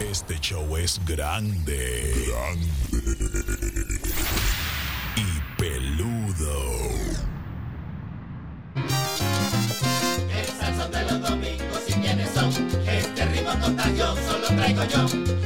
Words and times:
Este 0.00 0.38
show 0.40 0.76
es 0.76 1.00
grande. 1.04 2.14
Grande. 2.26 2.66
Y 5.16 5.60
peludo. 5.60 6.90
El 10.34 10.46
salsón 10.58 10.90
de 10.90 11.02
los 11.02 11.20
domingos 11.20 11.82
y 11.86 11.92
quiénes 11.92 12.30
son. 12.30 12.50
Este 12.88 13.26
ritmo 13.26 13.52
contagioso 13.60 14.38
lo 14.38 14.48
traigo 14.48 14.84
yo. 14.84 15.39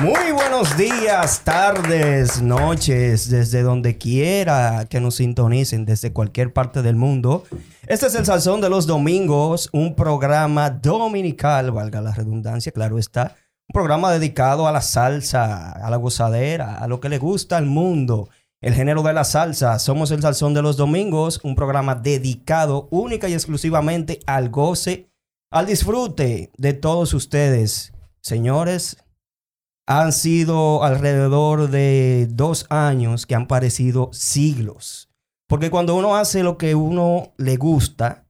Muy 0.00 0.32
buenos 0.32 0.78
días, 0.78 1.42
tardes, 1.44 2.40
noches, 2.40 3.28
desde 3.28 3.60
donde 3.60 3.98
quiera 3.98 4.86
que 4.88 4.98
nos 4.98 5.16
sintonicen, 5.16 5.84
desde 5.84 6.14
cualquier 6.14 6.54
parte 6.54 6.80
del 6.80 6.96
mundo. 6.96 7.44
Este 7.86 8.06
es 8.06 8.14
el 8.14 8.24
Salsón 8.24 8.62
de 8.62 8.70
los 8.70 8.86
Domingos, 8.86 9.68
un 9.74 9.94
programa 9.94 10.70
dominical, 10.70 11.70
valga 11.70 12.00
la 12.00 12.14
redundancia, 12.14 12.72
claro 12.72 12.98
está. 12.98 13.36
Un 13.68 13.74
programa 13.74 14.10
dedicado 14.10 14.66
a 14.66 14.72
la 14.72 14.80
salsa, 14.80 15.70
a 15.70 15.90
la 15.90 15.98
gozadera, 15.98 16.78
a 16.78 16.88
lo 16.88 16.98
que 16.98 17.10
le 17.10 17.18
gusta 17.18 17.58
al 17.58 17.66
mundo. 17.66 18.30
El 18.62 18.72
género 18.72 19.02
de 19.02 19.12
la 19.12 19.24
salsa. 19.24 19.78
Somos 19.78 20.10
el 20.12 20.22
Salsón 20.22 20.54
de 20.54 20.62
los 20.62 20.78
Domingos, 20.78 21.40
un 21.42 21.54
programa 21.54 21.94
dedicado 21.94 22.88
única 22.90 23.28
y 23.28 23.34
exclusivamente 23.34 24.20
al 24.24 24.48
goce, 24.48 25.10
al 25.50 25.66
disfrute 25.66 26.50
de 26.56 26.72
todos 26.72 27.12
ustedes. 27.12 27.92
Señores, 28.22 28.96
han 29.90 30.12
sido 30.12 30.84
alrededor 30.84 31.68
de 31.68 32.28
dos 32.30 32.64
años 32.70 33.26
que 33.26 33.34
han 33.34 33.48
parecido 33.48 34.10
siglos. 34.12 35.08
Porque 35.48 35.68
cuando 35.68 35.96
uno 35.96 36.14
hace 36.14 36.44
lo 36.44 36.58
que 36.58 36.76
uno 36.76 37.32
le 37.38 37.56
gusta, 37.56 38.24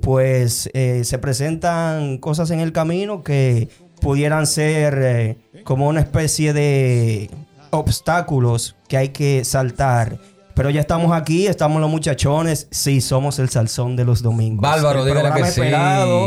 pues 0.00 0.70
eh, 0.72 1.04
se 1.04 1.18
presentan 1.18 2.16
cosas 2.16 2.50
en 2.50 2.60
el 2.60 2.72
camino 2.72 3.22
que 3.22 3.68
pudieran 4.00 4.46
ser 4.46 4.98
eh, 5.02 5.36
como 5.64 5.86
una 5.86 6.00
especie 6.00 6.54
de 6.54 7.28
obstáculos 7.68 8.74
que 8.88 8.96
hay 8.96 9.08
que 9.10 9.44
saltar. 9.44 10.18
Pero 10.54 10.68
ya 10.70 10.80
estamos 10.80 11.12
aquí, 11.12 11.46
estamos 11.46 11.80
los 11.80 11.90
muchachones. 11.90 12.68
Sí, 12.70 13.00
somos 13.00 13.38
el 13.38 13.48
salsón 13.48 13.96
de 13.96 14.04
los 14.04 14.22
domingos. 14.22 14.62
Bárbaro, 14.62 15.04
dígale 15.04 15.32
que 15.32 15.44
sí. 15.44 15.60
esperado. 15.60 16.26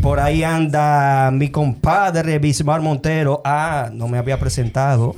Por 0.00 0.18
ahí 0.20 0.42
anda 0.42 1.30
mi 1.30 1.50
compadre 1.50 2.38
Bismar 2.38 2.80
Montero. 2.80 3.42
Ah, 3.44 3.90
no 3.92 4.08
me 4.08 4.18
había 4.18 4.38
presentado. 4.38 5.14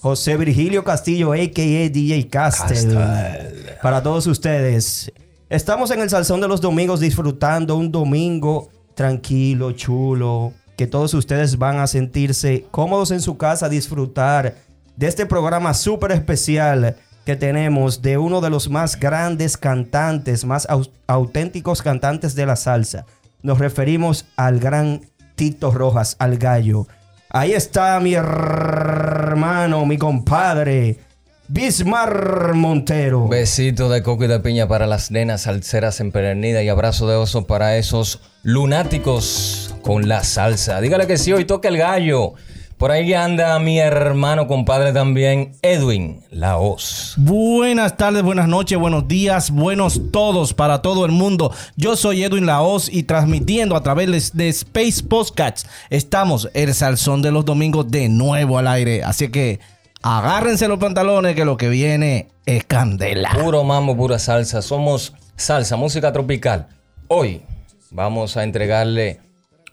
José 0.00 0.36
Virgilio 0.36 0.84
Castillo, 0.84 1.32
a.k.a. 1.32 1.88
DJ 1.90 2.28
Castel. 2.28 2.94
Castel. 2.94 3.76
Para 3.82 4.02
todos 4.02 4.26
ustedes. 4.26 5.12
Estamos 5.50 5.90
en 5.90 6.00
el 6.00 6.08
Salsón 6.08 6.40
de 6.40 6.48
los 6.48 6.60
Domingos 6.60 7.00
disfrutando 7.00 7.76
un 7.76 7.90
domingo 7.90 8.70
tranquilo, 8.94 9.72
chulo. 9.72 10.52
Que 10.76 10.86
todos 10.86 11.12
ustedes 11.14 11.58
van 11.58 11.78
a 11.78 11.86
sentirse 11.86 12.64
cómodos 12.70 13.10
en 13.10 13.20
su 13.20 13.36
casa, 13.36 13.68
disfrutar 13.68 14.54
de 14.96 15.06
este 15.08 15.26
programa 15.26 15.74
súper 15.74 16.12
especial 16.12 16.96
que 17.28 17.36
tenemos 17.36 18.00
de 18.00 18.16
uno 18.16 18.40
de 18.40 18.48
los 18.48 18.70
más 18.70 18.98
grandes 18.98 19.58
cantantes, 19.58 20.46
más 20.46 20.66
au- 20.66 20.90
auténticos 21.06 21.82
cantantes 21.82 22.34
de 22.34 22.46
la 22.46 22.56
salsa. 22.56 23.04
Nos 23.42 23.58
referimos 23.58 24.24
al 24.36 24.58
gran 24.60 25.02
Tito 25.34 25.70
Rojas, 25.70 26.16
al 26.20 26.38
gallo. 26.38 26.86
Ahí 27.28 27.52
está 27.52 28.00
mi 28.00 28.14
hermano, 28.14 29.84
mi 29.84 29.98
compadre, 29.98 31.00
Bismar 31.48 32.54
Montero. 32.54 33.28
Besito 33.28 33.90
de 33.90 34.02
coco 34.02 34.24
y 34.24 34.28
de 34.28 34.40
piña 34.40 34.66
para 34.66 34.86
las 34.86 35.10
nenas 35.10 35.42
salseras 35.42 36.00
empedernidas 36.00 36.62
y 36.62 36.70
abrazo 36.70 37.06
de 37.06 37.16
oso 37.16 37.46
para 37.46 37.76
esos 37.76 38.22
lunáticos 38.42 39.74
con 39.82 40.08
la 40.08 40.24
salsa. 40.24 40.80
Dígale 40.80 41.06
que 41.06 41.18
sí, 41.18 41.30
hoy 41.34 41.44
toca 41.44 41.68
el 41.68 41.76
gallo. 41.76 42.32
Por 42.78 42.92
ahí 42.92 43.12
anda 43.12 43.58
mi 43.58 43.80
hermano 43.80 44.46
compadre 44.46 44.92
también, 44.92 45.50
Edwin 45.62 46.22
Laos. 46.30 47.14
Buenas 47.16 47.96
tardes, 47.96 48.22
buenas 48.22 48.46
noches, 48.46 48.78
buenos 48.78 49.08
días, 49.08 49.50
buenos 49.50 50.00
todos 50.12 50.54
para 50.54 50.80
todo 50.80 51.04
el 51.04 51.10
mundo. 51.10 51.52
Yo 51.74 51.96
soy 51.96 52.22
Edwin 52.22 52.46
Laos 52.46 52.88
y 52.88 53.02
transmitiendo 53.02 53.74
a 53.74 53.82
través 53.82 54.36
de 54.36 54.48
Space 54.50 55.02
Podcasts. 55.02 55.68
Estamos 55.90 56.48
el 56.54 56.72
salsón 56.72 57.20
de 57.20 57.32
los 57.32 57.44
domingos 57.44 57.90
de 57.90 58.08
nuevo 58.08 58.58
al 58.58 58.68
aire. 58.68 59.02
Así 59.02 59.28
que 59.28 59.58
agárrense 60.00 60.68
los 60.68 60.78
pantalones 60.78 61.34
que 61.34 61.44
lo 61.44 61.56
que 61.56 61.68
viene 61.68 62.28
es 62.46 62.62
candela. 62.62 63.30
Puro 63.42 63.64
mambo, 63.64 63.96
pura 63.96 64.20
salsa. 64.20 64.62
Somos 64.62 65.14
salsa, 65.34 65.74
música 65.74 66.12
tropical. 66.12 66.68
Hoy 67.08 67.42
vamos 67.90 68.36
a 68.36 68.44
entregarle 68.44 69.18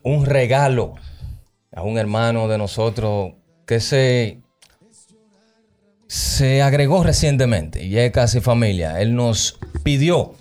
un 0.02 0.26
regalo 0.26 0.96
a 1.76 1.84
un 1.84 1.98
hermano 1.98 2.48
de 2.48 2.58
nosotros 2.58 3.34
que 3.66 3.80
se, 3.80 4.42
se 6.08 6.62
agregó 6.62 7.04
recientemente 7.04 7.84
y 7.84 7.98
es 7.98 8.12
casi 8.12 8.40
familia. 8.40 9.02
Él 9.02 9.16
nos 9.16 9.60
pidió 9.84 10.34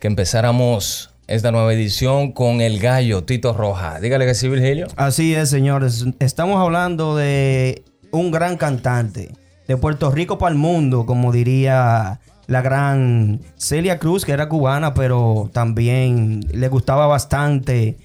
que 0.00 0.08
empezáramos 0.08 1.14
esta 1.28 1.52
nueva 1.52 1.72
edición 1.72 2.32
con 2.32 2.60
el 2.60 2.80
gallo 2.80 3.22
Tito 3.24 3.52
Roja. 3.52 4.00
Dígale 4.00 4.26
que 4.26 4.34
sí, 4.34 4.48
Virgilio. 4.48 4.88
Así 4.96 5.34
es, 5.34 5.48
señores. 5.48 6.04
Estamos 6.18 6.60
hablando 6.60 7.16
de 7.16 7.84
un 8.10 8.32
gran 8.32 8.56
cantante. 8.56 9.32
De 9.68 9.76
Puerto 9.76 10.10
Rico 10.10 10.38
para 10.38 10.52
el 10.52 10.58
mundo, 10.58 11.06
como 11.06 11.30
diría 11.30 12.20
la 12.48 12.62
gran 12.62 13.40
Celia 13.56 14.00
Cruz, 14.00 14.24
que 14.24 14.32
era 14.32 14.48
cubana, 14.48 14.92
pero 14.92 15.48
también 15.52 16.40
le 16.52 16.68
gustaba 16.68 17.06
bastante 17.06 17.96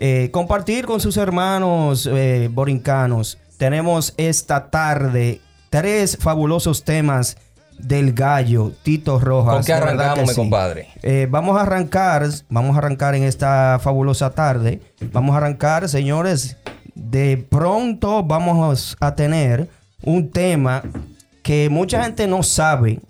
eh, 0.00 0.30
compartir 0.32 0.86
con 0.86 0.98
sus 0.98 1.18
hermanos 1.18 2.08
eh, 2.10 2.48
borincanos. 2.50 3.38
Tenemos 3.58 4.14
esta 4.16 4.70
tarde 4.70 5.42
tres 5.68 6.16
fabulosos 6.18 6.84
temas 6.84 7.36
del 7.78 8.14
gallo 8.14 8.72
Tito 8.82 9.18
Rojas. 9.18 9.56
¿Con 9.56 9.64
qué 9.64 9.72
arrancamos, 9.74 10.20
mi 10.20 10.28
sí. 10.28 10.34
compadre? 10.34 10.88
Eh, 11.02 11.28
vamos 11.30 11.58
a 11.58 11.62
arrancar, 11.62 12.26
vamos 12.48 12.74
a 12.74 12.78
arrancar 12.78 13.14
en 13.14 13.24
esta 13.24 13.78
fabulosa 13.82 14.30
tarde. 14.30 14.80
Vamos 15.12 15.34
a 15.34 15.36
arrancar, 15.36 15.86
señores. 15.88 16.56
De 16.94 17.36
pronto 17.36 18.22
vamos 18.22 18.96
a 19.00 19.14
tener 19.14 19.68
un 20.02 20.30
tema 20.30 20.82
que 21.42 21.68
mucha 21.68 22.02
gente 22.04 22.26
no 22.26 22.42
sabe 22.42 23.00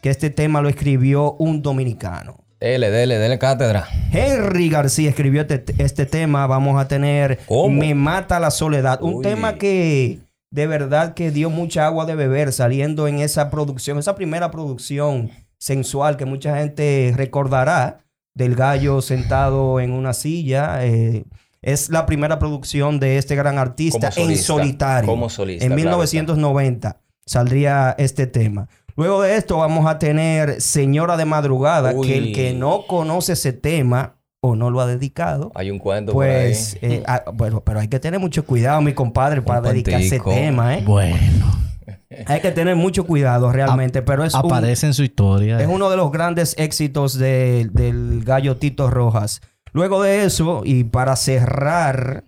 que 0.00 0.08
este 0.08 0.30
tema 0.30 0.62
lo 0.62 0.70
escribió 0.70 1.32
un 1.32 1.60
dominicano. 1.60 2.38
Dele, 2.60 2.90
dele, 2.90 3.18
dele 3.18 3.38
cátedra. 3.38 3.86
Henry 4.12 4.68
García 4.68 5.10
escribió 5.10 5.42
este, 5.42 5.64
este 5.78 6.06
tema. 6.06 6.46
Vamos 6.46 6.80
a 6.80 6.88
tener 6.88 7.38
¿Cómo? 7.46 7.68
Me 7.68 7.94
mata 7.94 8.40
la 8.40 8.50
soledad. 8.50 9.00
Un 9.02 9.22
tema 9.22 9.54
que 9.54 10.18
de 10.50 10.66
verdad 10.66 11.14
que 11.14 11.30
dio 11.30 11.50
mucha 11.50 11.86
agua 11.86 12.04
de 12.06 12.14
beber 12.16 12.52
saliendo 12.52 13.06
en 13.06 13.20
esa 13.20 13.50
producción, 13.50 13.98
esa 13.98 14.14
primera 14.16 14.50
producción 14.50 15.30
sensual 15.58 16.16
que 16.16 16.24
mucha 16.24 16.56
gente 16.56 17.12
recordará 17.16 18.00
del 18.34 18.54
gallo 18.54 19.02
sentado 19.02 19.78
en 19.80 19.92
una 19.92 20.12
silla. 20.12 20.84
eh, 20.84 21.24
es 21.60 21.90
la 21.90 22.06
primera 22.06 22.38
producción 22.38 23.00
de 23.00 23.18
este 23.18 23.34
gran 23.34 23.58
artista 23.58 24.10
en 24.16 24.36
solitario. 24.36 25.10
Como 25.10 25.28
solista, 25.28 25.64
En 25.64 25.72
claro 25.72 25.98
1990 25.98 27.00
saldría 27.26 27.94
este 27.98 28.26
tema. 28.26 28.68
Luego 28.98 29.22
de 29.22 29.36
esto 29.36 29.58
vamos 29.58 29.86
a 29.86 29.98
tener 30.00 30.60
Señora 30.60 31.16
de 31.16 31.24
Madrugada, 31.24 31.92
Uy. 31.94 32.06
que 32.08 32.18
el 32.18 32.32
que 32.34 32.52
no 32.52 32.84
conoce 32.88 33.34
ese 33.34 33.52
tema 33.52 34.16
o 34.40 34.56
no 34.56 34.70
lo 34.70 34.80
ha 34.80 34.86
dedicado, 34.86 35.52
Hay 35.54 35.70
un 35.70 35.78
cuento 35.78 36.12
pues, 36.12 36.76
por 36.80 36.88
ahí. 36.90 36.96
eh, 36.96 37.02
ah, 37.06 37.22
bueno, 37.32 37.60
pero 37.64 37.78
hay 37.78 37.86
que 37.86 38.00
tener 38.00 38.18
mucho 38.18 38.44
cuidado, 38.44 38.80
mi 38.82 38.92
compadre, 38.94 39.40
para 39.40 39.60
dedicar 39.60 40.00
ese 40.00 40.18
tema, 40.18 40.74
¿eh? 40.76 40.82
Bueno, 40.84 41.16
Hay 42.26 42.40
que 42.40 42.50
tener 42.50 42.74
mucho 42.74 43.04
cuidado 43.06 43.52
realmente, 43.52 44.02
pero 44.02 44.24
es 44.24 44.34
un, 44.34 44.40
aparece 44.40 44.86
en 44.86 44.94
su 44.94 45.04
historia. 45.04 45.60
es 45.60 45.68
uno 45.68 45.90
de 45.90 45.96
los 45.96 46.10
grandes 46.10 46.56
éxitos 46.58 47.16
de- 47.16 47.68
del 47.72 48.24
gallo 48.24 48.56
Tito 48.56 48.90
Rojas. 48.90 49.40
Luego 49.72 50.02
de 50.02 50.24
eso, 50.24 50.62
y 50.64 50.82
para 50.84 51.14
cerrar, 51.14 52.24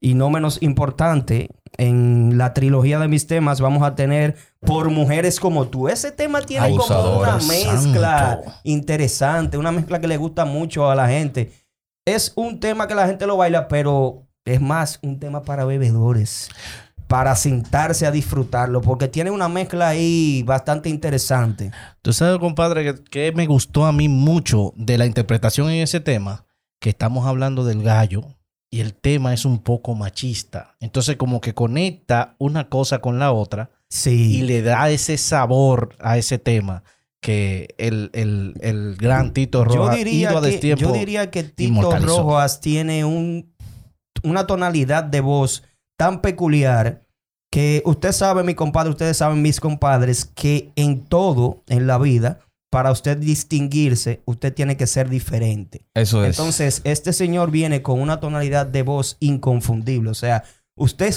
y 0.00 0.14
no 0.14 0.30
menos 0.30 0.58
importante, 0.62 1.48
en 1.78 2.38
la 2.38 2.54
trilogía 2.54 2.98
de 3.00 3.08
mis 3.08 3.26
temas 3.26 3.60
vamos 3.60 3.82
a 3.82 3.94
tener 3.96 4.36
Por 4.66 4.90
Mujeres 4.90 5.38
como 5.38 5.68
tú. 5.68 5.88
Ese 5.88 6.10
tema 6.10 6.42
tiene 6.42 6.76
como 6.76 7.20
una 7.20 7.36
mezcla 7.36 8.40
santo. 8.42 8.52
interesante, 8.64 9.56
una 9.56 9.72
mezcla 9.72 10.00
que 10.00 10.08
le 10.08 10.16
gusta 10.16 10.44
mucho 10.44 10.90
a 10.90 10.94
la 10.94 11.08
gente. 11.08 11.52
Es 12.04 12.32
un 12.34 12.60
tema 12.60 12.88
que 12.88 12.94
la 12.94 13.06
gente 13.06 13.26
lo 13.26 13.36
baila, 13.36 13.68
pero 13.68 14.26
es 14.44 14.60
más 14.60 14.98
un 15.02 15.18
tema 15.18 15.42
para 15.42 15.64
bebedores. 15.64 16.48
Para 17.06 17.36
sentarse 17.36 18.04
a 18.04 18.10
disfrutarlo, 18.10 18.80
porque 18.80 19.06
tiene 19.06 19.30
una 19.30 19.48
mezcla 19.48 19.88
ahí 19.88 20.42
bastante 20.42 20.88
interesante. 20.88 21.70
Tú 22.02 22.12
sabes, 22.12 22.38
compadre, 22.38 22.82
que, 22.84 23.04
que 23.04 23.32
me 23.32 23.46
gustó 23.46 23.84
a 23.84 23.92
mí 23.92 24.08
mucho 24.08 24.72
de 24.74 24.98
la 24.98 25.06
interpretación 25.06 25.70
en 25.70 25.82
ese 25.82 26.00
tema, 26.00 26.44
que 26.80 26.90
estamos 26.90 27.24
hablando 27.26 27.64
del 27.64 27.84
gallo 27.84 28.24
y 28.70 28.80
el 28.80 28.94
tema 28.94 29.32
es 29.32 29.44
un 29.44 29.60
poco 29.60 29.94
machista. 29.94 30.74
Entonces, 30.80 31.16
como 31.16 31.40
que 31.40 31.54
conecta 31.54 32.34
una 32.38 32.68
cosa 32.68 32.98
con 32.98 33.20
la 33.20 33.30
otra 33.30 33.70
y 34.04 34.42
le 34.42 34.62
da 34.62 34.90
ese 34.90 35.16
sabor 35.16 35.96
a 36.00 36.18
ese 36.18 36.38
tema 36.38 36.82
que 37.20 37.74
el, 37.78 38.10
el, 38.12 38.54
el 38.60 38.96
gran 38.96 39.32
Tito 39.32 39.64
Rojas 39.64 39.98
yo 39.98 40.04
diría 40.04 40.30
ido 40.30 40.38
a 40.38 40.42
que, 40.42 40.76
Yo 40.76 40.92
diría 40.92 41.30
que 41.30 41.42
Tito 41.44 41.98
Rojas 41.98 42.60
tiene 42.60 43.04
un, 43.04 43.52
una 44.22 44.46
tonalidad 44.46 45.04
de 45.04 45.20
voz 45.20 45.62
tan 45.98 46.20
peculiar 46.20 47.06
que 47.50 47.82
usted 47.86 48.12
sabe, 48.12 48.42
mi 48.42 48.54
compadre, 48.54 48.90
ustedes 48.90 49.16
saben, 49.16 49.40
mis 49.40 49.60
compadres, 49.60 50.24
que 50.24 50.72
en 50.76 51.04
todo, 51.04 51.62
en 51.68 51.86
la 51.86 51.98
vida, 51.98 52.40
para 52.70 52.90
usted 52.90 53.16
distinguirse, 53.16 54.22
usted 54.26 54.52
tiene 54.52 54.76
que 54.76 54.86
ser 54.86 55.08
diferente. 55.08 55.86
Eso 55.94 56.24
es. 56.24 56.38
Entonces, 56.38 56.82
este 56.84 57.12
señor 57.12 57.50
viene 57.50 57.82
con 57.82 58.00
una 58.00 58.20
tonalidad 58.20 58.66
de 58.66 58.82
voz 58.82 59.16
inconfundible. 59.20 60.10
O 60.10 60.14
sea, 60.14 60.44
usted, 60.76 61.14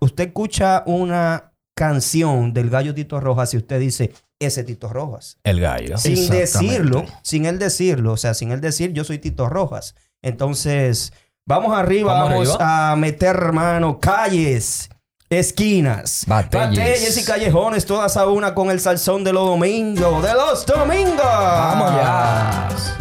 usted 0.00 0.28
escucha 0.28 0.82
una, 0.86 1.49
canción 1.80 2.52
del 2.52 2.68
gallo 2.68 2.94
Tito 2.94 3.20
Rojas 3.20 3.48
si 3.48 3.56
usted 3.56 3.80
dice 3.80 4.12
ese 4.38 4.64
Tito 4.64 4.90
Rojas? 4.92 5.38
El 5.44 5.62
gallo. 5.62 5.96
Sin 5.96 6.28
decirlo, 6.28 7.06
sin 7.22 7.46
él 7.46 7.58
decirlo, 7.58 8.12
o 8.12 8.16
sea, 8.18 8.34
sin 8.34 8.52
él 8.52 8.60
decir 8.60 8.92
yo 8.92 9.02
soy 9.02 9.18
Tito 9.18 9.48
Rojas. 9.48 9.94
Entonces, 10.20 11.14
vamos 11.46 11.74
arriba, 11.74 12.12
vamos, 12.12 12.54
a 12.60 12.94
meter 12.98 13.52
mano, 13.52 13.98
calles. 13.98 14.90
Esquinas, 15.30 16.24
batallas. 16.26 17.16
y 17.16 17.24
callejones, 17.24 17.86
todas 17.86 18.14
a 18.18 18.26
una 18.26 18.54
con 18.54 18.70
el 18.70 18.78
salsón 18.78 19.24
de 19.24 19.32
los 19.32 19.46
domingos, 19.46 20.22
de 20.22 20.34
los 20.34 20.66
domingos. 20.66 21.24
Vamos. 21.24 22.92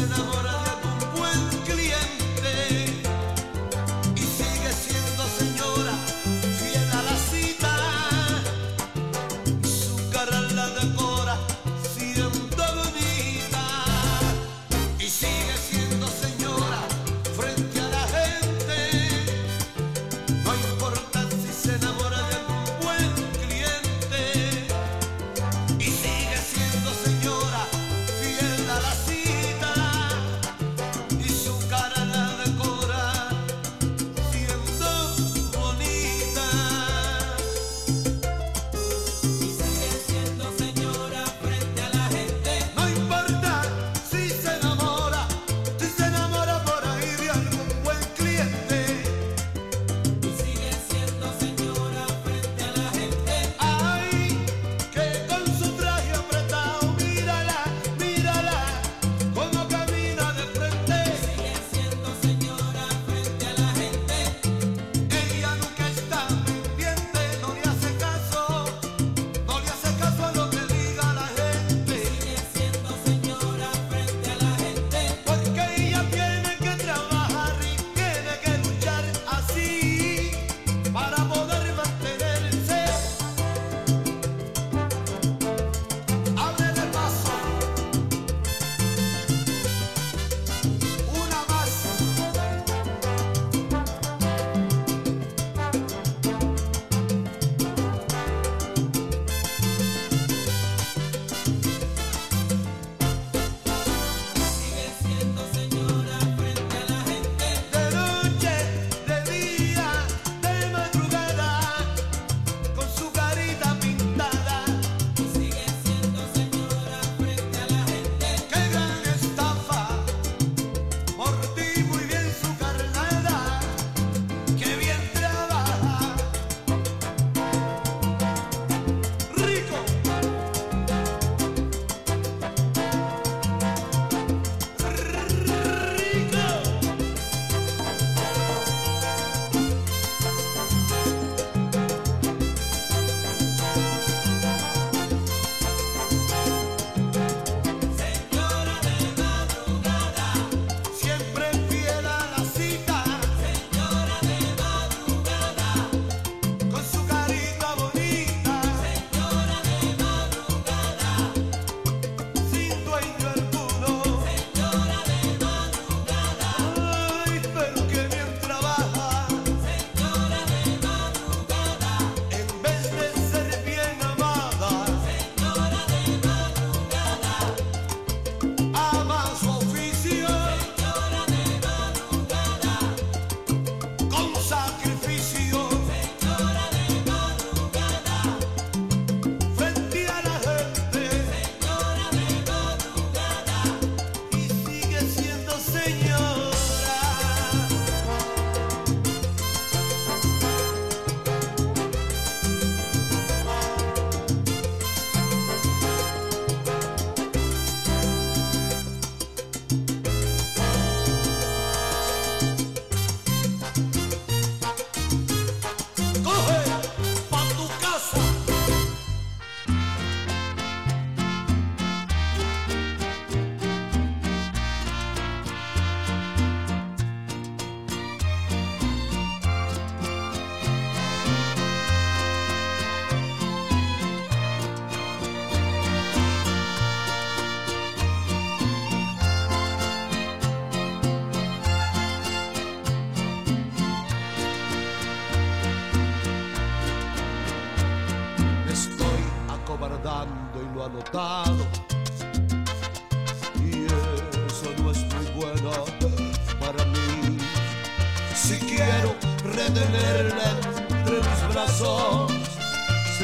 Thank 0.00 0.34
you. 0.34 0.39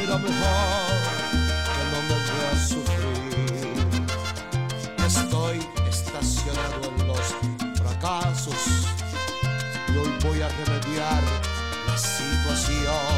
mira 0.07 0.17
mejor 0.19 0.31
que 1.73 1.83
no 1.91 1.99
me 2.07 2.15
veas 2.31 2.69
sufrir. 2.69 3.67
Estoy 5.05 5.57
estacionado 5.89 6.91
en 6.97 7.07
los 7.07 7.35
fracasos 7.75 8.87
y 9.89 9.97
hoy 9.97 10.11
voy 10.23 10.41
a 10.41 10.47
remediar 10.47 11.21
la 11.87 11.97
situación. 11.97 13.17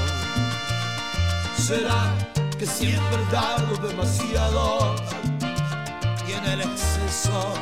Será 1.58 2.16
que 2.58 2.66
siempre 2.66 2.98
he 2.98 3.18
verdad 3.18 3.58
demasiado 3.88 4.96
y 6.28 6.32
en 6.34 6.46
el 6.46 6.62
exceso 6.62 7.54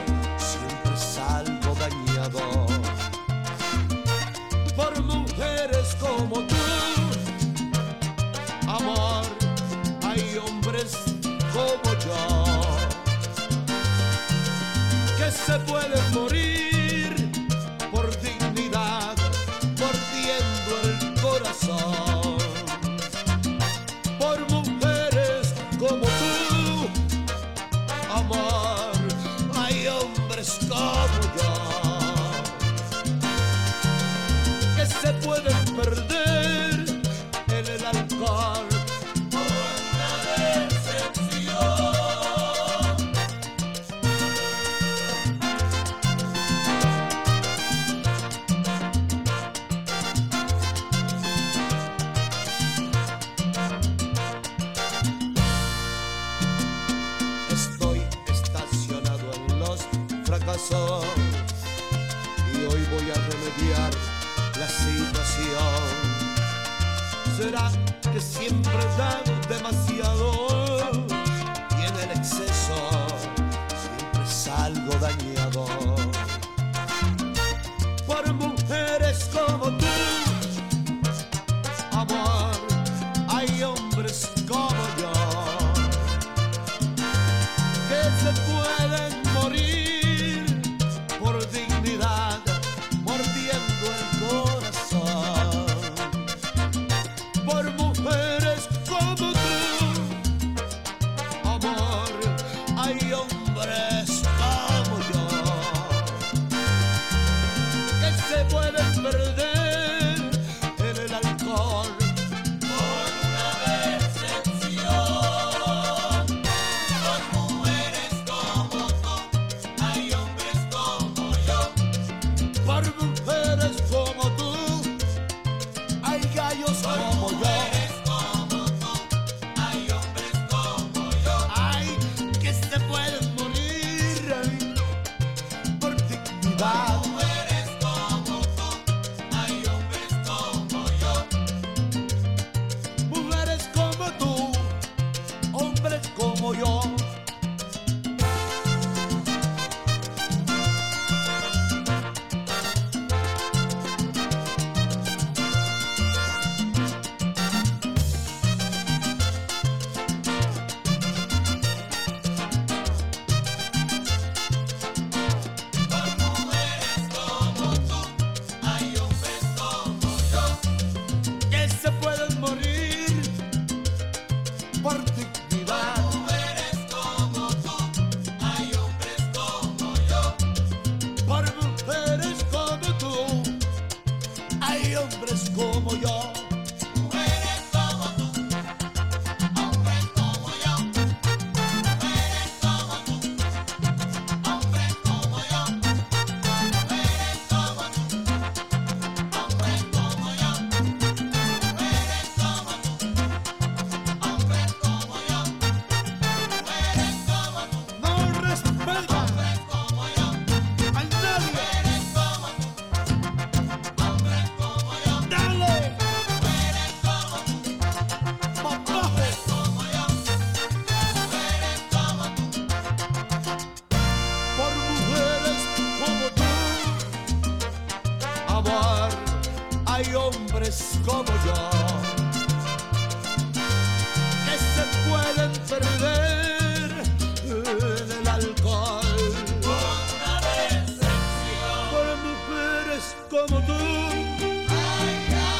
como 243.45 243.61
tú. 243.61 243.73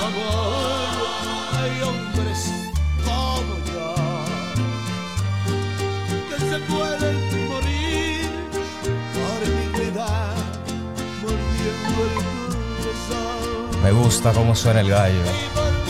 Amor, 0.05 0.53
hay 1.57 1.81
hombres 1.81 2.39
como 3.05 3.53
yo 3.71 3.95
que 6.29 6.37
se 6.39 6.57
pueden 6.59 7.47
morir 7.47 8.29
por 9.13 9.39
mi 9.47 9.61
dignidad, 9.61 10.35
mordiendo 11.21 11.99
el 12.03 12.13
corazón. 12.77 13.83
Me 13.83 13.91
gusta 13.91 14.31
cómo 14.33 14.55
suena 14.55 14.81
el 14.81 14.89
gallo. 14.89 15.23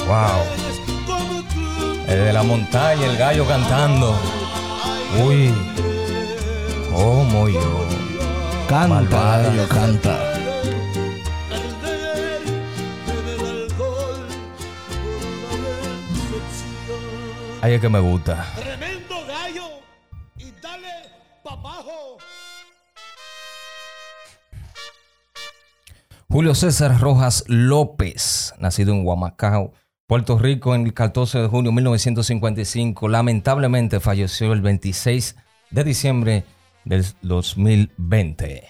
Wow. 0.08 0.44
Desde 2.08 2.34
la 2.34 2.44
montaña 2.44 3.06
el 3.06 3.18
gallo 3.18 3.46
cantando. 3.46 4.16
Uy, 5.26 5.54
como 6.92 7.48
yo. 7.50 7.86
Canta, 8.68 8.88
Malvada. 8.88 9.44
gallo, 9.44 9.68
canta. 9.68 10.37
Ahí 17.68 17.74
es 17.74 17.82
que 17.82 17.90
me 17.90 18.00
gusta. 18.00 18.46
Tremendo 18.56 19.26
gallo 19.28 19.66
y 20.38 20.52
dale 20.62 20.88
papajo. 21.44 22.18
Julio 26.30 26.56
César 26.56 27.02
Rojas 27.02 27.44
López, 27.48 28.54
nacido 28.58 28.94
en 28.94 29.06
Huamacao, 29.06 29.74
Puerto 30.08 30.40
Rico, 30.40 30.76
en 30.76 30.86
el 30.86 30.94
14 30.94 31.40
de 31.40 31.48
junio 31.50 31.72
de 31.72 31.76
1955. 31.76 33.10
Lamentablemente 33.10 34.00
falleció 34.00 34.54
el 34.54 34.62
26 34.62 35.36
de 35.70 35.84
diciembre 35.84 36.46
del 36.86 37.04
2020. 37.22 38.64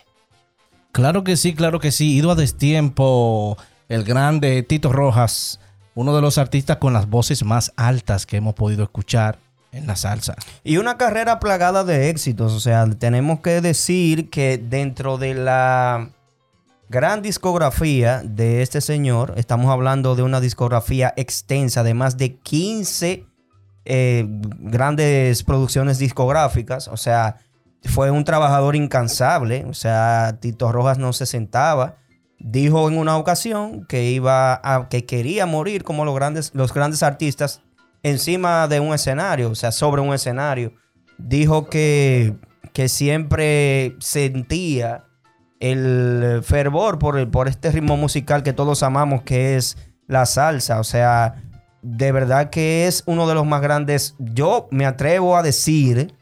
Claro 0.92 1.24
que 1.24 1.38
sí, 1.38 1.54
claro 1.54 1.80
que 1.80 1.92
sí. 1.92 2.16
Ido 2.16 2.32
a 2.32 2.36
destiempo 2.36 3.60
el 3.90 4.04
grande 4.04 4.64
Tito 4.64 4.92
Rojas 4.92 5.60
uno 5.98 6.16
de 6.16 6.22
los 6.22 6.38
artistas 6.38 6.78
con 6.78 6.94
las 6.94 7.10
voces 7.10 7.44
más 7.44 7.74
altas 7.76 8.28
que 8.28 8.38
hemos 8.38 8.54
podido 8.54 8.84
escuchar 8.84 9.40
en 9.72 9.88
la 9.88 9.96
salsa. 9.96 10.36
Y 10.64 10.78
una 10.78 10.96
carrera 10.96 11.40
plagada 11.40 11.84
de 11.84 12.10
éxitos, 12.10 12.54
o 12.54 12.60
sea, 12.60 12.88
tenemos 12.88 13.40
que 13.40 13.62
decir 13.62 14.30
que 14.30 14.60
dentro 14.60 15.18
de 15.18 15.34
la 15.34 16.12
gran 16.88 17.24
discografía 17.24 18.22
de 18.24 18.62
este 18.62 18.80
señor, 18.80 19.34
estamos 19.38 19.72
hablando 19.72 20.16
de 20.16 20.22
una 20.22 20.40
discografía 20.40 21.16
extensa 21.18 21.82
de 21.82 21.96
más 21.96 22.16
de 22.16 22.36
15 22.36 23.26
eh, 23.86 24.26
grandes 24.28 25.42
producciones 25.42 25.98
discográficas, 25.98 26.90
o 26.90 26.98
sea, 26.98 27.38
fue 27.86 28.12
un 28.12 28.24
trabajador 28.24 28.76
incansable, 28.76 29.66
o 29.66 29.74
sea, 29.74 30.38
Tito 30.40 30.72
Rojas 30.72 31.00
no 31.00 31.12
se 31.12 31.26
sentaba 31.26 31.96
Dijo 32.40 32.88
en 32.88 32.98
una 32.98 33.18
ocasión 33.18 33.86
que 33.86 34.12
iba 34.12 34.62
a, 34.64 34.90
que 34.90 35.06
quería 35.06 35.46
morir 35.46 35.84
como 35.84 36.06
los 36.06 36.14
grandes, 36.16 36.52
los 36.54 36.74
grandes 36.74 37.02
artistas 37.04 37.62
encima 38.04 38.68
de 38.68 38.80
un 38.80 38.94
escenario, 38.94 39.50
o 39.50 39.56
sea, 39.56 39.72
sobre 39.72 40.02
un 40.02 40.14
escenario. 40.14 40.74
Dijo 41.18 41.68
que, 41.68 42.36
que 42.74 42.90
siempre 42.90 43.96
sentía 44.00 45.04
el 45.60 46.42
fervor 46.44 47.00
por, 47.00 47.18
el- 47.18 47.28
por 47.28 47.48
este 47.48 47.72
ritmo 47.72 47.98
musical 47.98 48.44
que 48.44 48.54
todos 48.54 48.84
amamos, 48.84 49.24
que 49.24 49.56
es 49.56 49.76
la 50.06 50.28
salsa. 50.28 50.80
O 50.80 50.84
sea, 50.84 51.42
de 51.82 52.12
verdad 52.12 52.52
que 52.52 52.86
es 52.86 53.02
uno 53.08 53.28
de 53.28 53.34
los 53.34 53.48
más 53.48 53.62
grandes. 53.62 54.16
Yo 54.20 54.68
me 54.70 54.86
atrevo 54.86 55.36
a 55.36 55.42
decir 55.42 56.14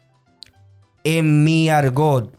en 1.04 1.44
mi 1.44 1.68
argot 1.68 2.34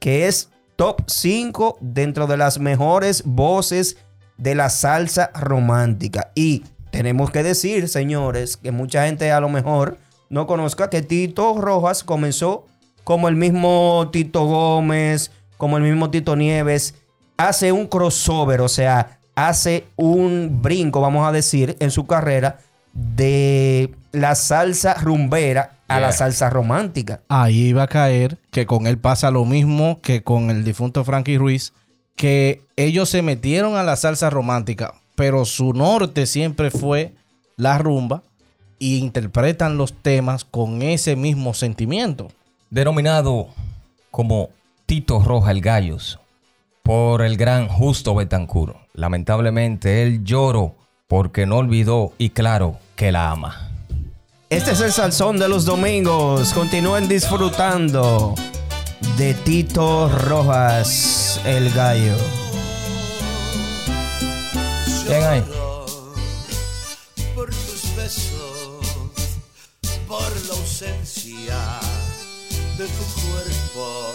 que 0.00 0.26
es 0.28 0.50
top 0.76 1.02
5 1.06 1.78
dentro 1.80 2.26
de 2.26 2.36
las 2.36 2.58
mejores 2.58 3.22
voces 3.24 3.96
de 4.36 4.54
la 4.54 4.70
salsa 4.70 5.30
romántica. 5.34 6.30
Y 6.34 6.64
tenemos 6.90 7.30
que 7.30 7.42
decir, 7.42 7.88
señores, 7.88 8.56
que 8.56 8.70
mucha 8.70 9.06
gente 9.06 9.32
a 9.32 9.40
lo 9.40 9.48
mejor 9.48 9.98
no 10.28 10.46
conozca 10.46 10.90
que 10.90 11.02
Tito 11.02 11.56
Rojas 11.58 12.04
comenzó 12.04 12.66
como 13.04 13.28
el 13.28 13.36
mismo 13.36 14.08
Tito 14.12 14.44
Gómez, 14.44 15.30
como 15.56 15.76
el 15.76 15.82
mismo 15.82 16.10
Tito 16.10 16.36
Nieves, 16.36 16.94
hace 17.36 17.72
un 17.72 17.86
crossover, 17.86 18.60
o 18.60 18.68
sea, 18.68 19.18
hace 19.34 19.86
un 19.96 20.60
brinco, 20.62 21.00
vamos 21.00 21.26
a 21.26 21.32
decir, 21.32 21.76
en 21.80 21.90
su 21.90 22.06
carrera 22.06 22.58
de 22.92 23.94
la 24.12 24.34
salsa 24.34 24.94
rumbera 24.94 25.75
a 25.88 26.00
la 26.00 26.12
salsa 26.12 26.50
romántica. 26.50 27.20
Ahí 27.28 27.68
iba 27.68 27.84
a 27.84 27.88
caer 27.88 28.38
que 28.50 28.66
con 28.66 28.86
él 28.86 28.98
pasa 28.98 29.30
lo 29.30 29.44
mismo 29.44 30.00
que 30.02 30.22
con 30.22 30.50
el 30.50 30.64
difunto 30.64 31.04
Frankie 31.04 31.38
Ruiz, 31.38 31.72
que 32.16 32.62
ellos 32.76 33.08
se 33.08 33.22
metieron 33.22 33.76
a 33.76 33.82
la 33.82 33.96
salsa 33.96 34.30
romántica, 34.30 34.94
pero 35.14 35.44
su 35.44 35.72
norte 35.72 36.26
siempre 36.26 36.70
fue 36.70 37.14
la 37.56 37.78
rumba 37.78 38.22
y 38.78 38.98
interpretan 38.98 39.78
los 39.78 39.92
temas 39.94 40.44
con 40.44 40.82
ese 40.82 41.16
mismo 41.16 41.54
sentimiento. 41.54 42.28
Denominado 42.70 43.48
como 44.10 44.50
Tito 44.86 45.20
Roja 45.20 45.50
el 45.50 45.60
Gallos 45.60 46.18
por 46.82 47.22
el 47.22 47.36
gran 47.36 47.68
Justo 47.68 48.14
Betancur. 48.14 48.76
Lamentablemente 48.94 50.02
él 50.02 50.24
lloró 50.24 50.76
porque 51.08 51.46
no 51.46 51.56
olvidó 51.56 52.12
y 52.18 52.30
claro 52.30 52.78
que 52.96 53.12
la 53.12 53.30
ama. 53.30 53.65
Este 54.48 54.70
es 54.70 54.80
el 54.80 54.92
salsón 54.92 55.40
de 55.40 55.48
los 55.48 55.64
domingos. 55.64 56.52
Continúen 56.52 57.08
disfrutando 57.08 58.36
de 59.16 59.34
Tito 59.34 60.08
Rojas, 60.08 61.40
el 61.44 61.72
gallo. 61.72 62.14
¿Quién 65.04 65.24
hay? 65.24 65.44
por 67.34 67.50
tus 67.50 67.96
besos, 67.96 68.86
por 70.06 70.30
la 70.46 70.54
ausencia 70.54 71.58
de 72.78 72.86
tu 72.86 73.04
cuerpo. 73.26 74.12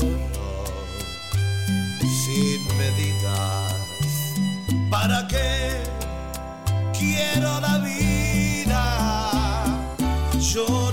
Lloro 0.00 0.64
sin 2.00 2.78
medidas. 2.78 3.74
¿Para 4.90 5.28
qué 5.28 5.82
quiero 6.98 7.60
la 7.60 7.78
vida? 7.78 8.33
Lloro 10.54 10.83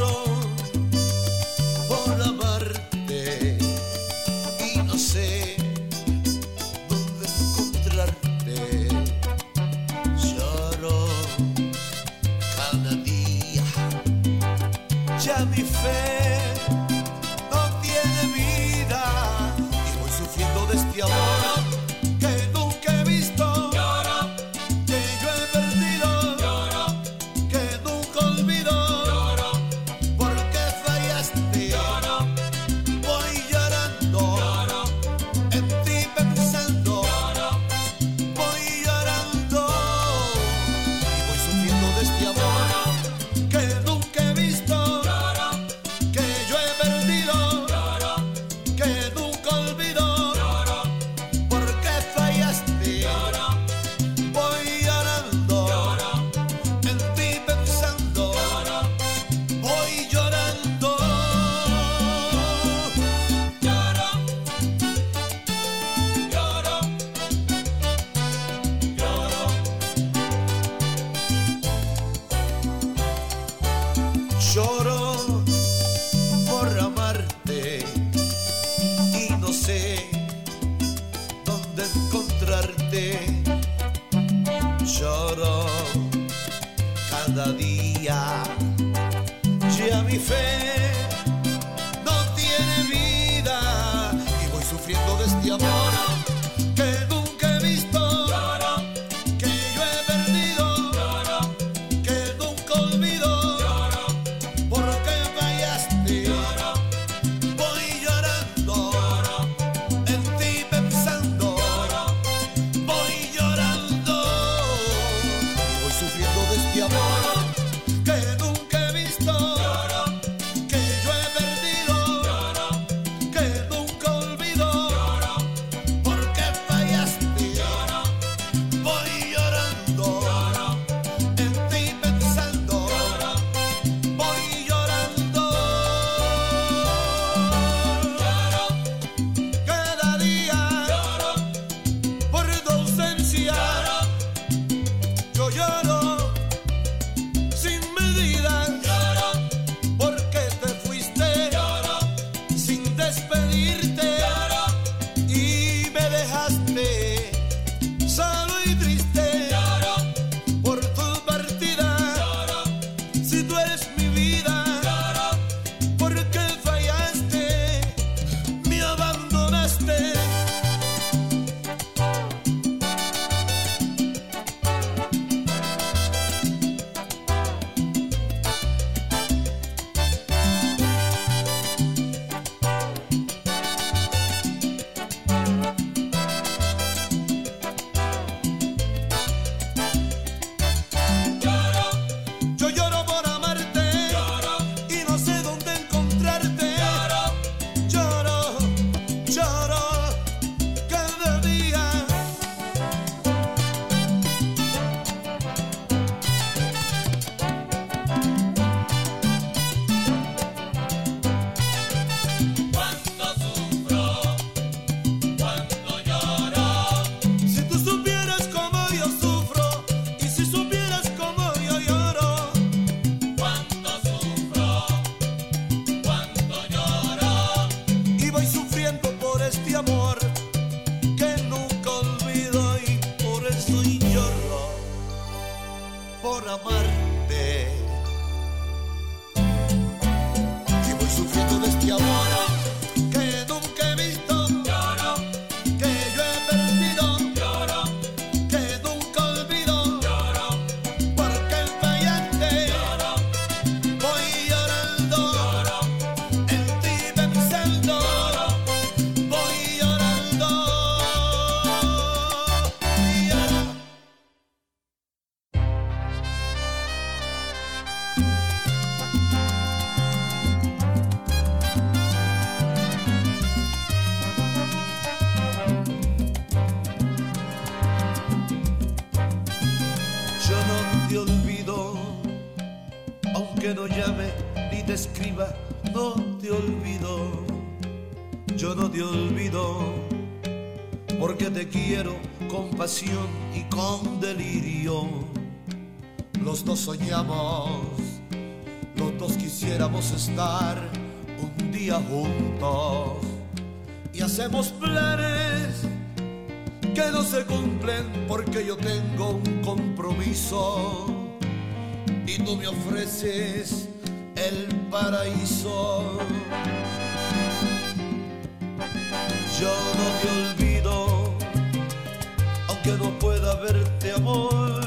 aunque 322.84 323.04
no 323.04 323.20
pueda 323.20 323.56
verte 323.56 324.12
amor, 324.14 324.82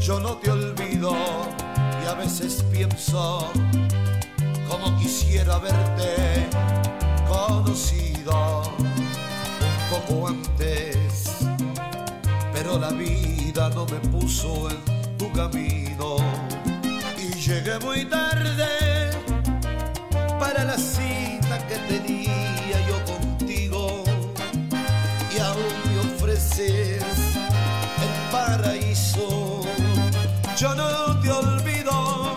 yo 0.00 0.20
no 0.20 0.36
te 0.36 0.50
olvido 0.50 1.14
y 2.02 2.08
a 2.08 2.14
veces 2.14 2.64
pienso 2.72 3.50
como 4.68 4.96
quisiera 4.98 5.58
verte 5.58 6.48
conocido 7.28 8.62
un 9.60 9.90
poco 9.90 10.28
antes, 10.28 11.46
pero 12.52 12.78
la 12.78 12.90
vida 12.90 13.68
no 13.70 13.84
me 13.86 13.98
puso 14.08 14.70
en 14.70 15.18
tu 15.18 15.30
camino 15.32 16.16
y 17.18 17.34
llegué 17.38 17.78
muy 17.80 18.04
tarde 18.06 19.10
para 20.38 20.64
la 20.64 20.78
cita 20.78 21.58
que 21.66 21.76
tenía 21.88 22.55
Yo 30.58 30.74
no 30.74 31.20
te 31.20 31.30
olvido, 31.30 32.34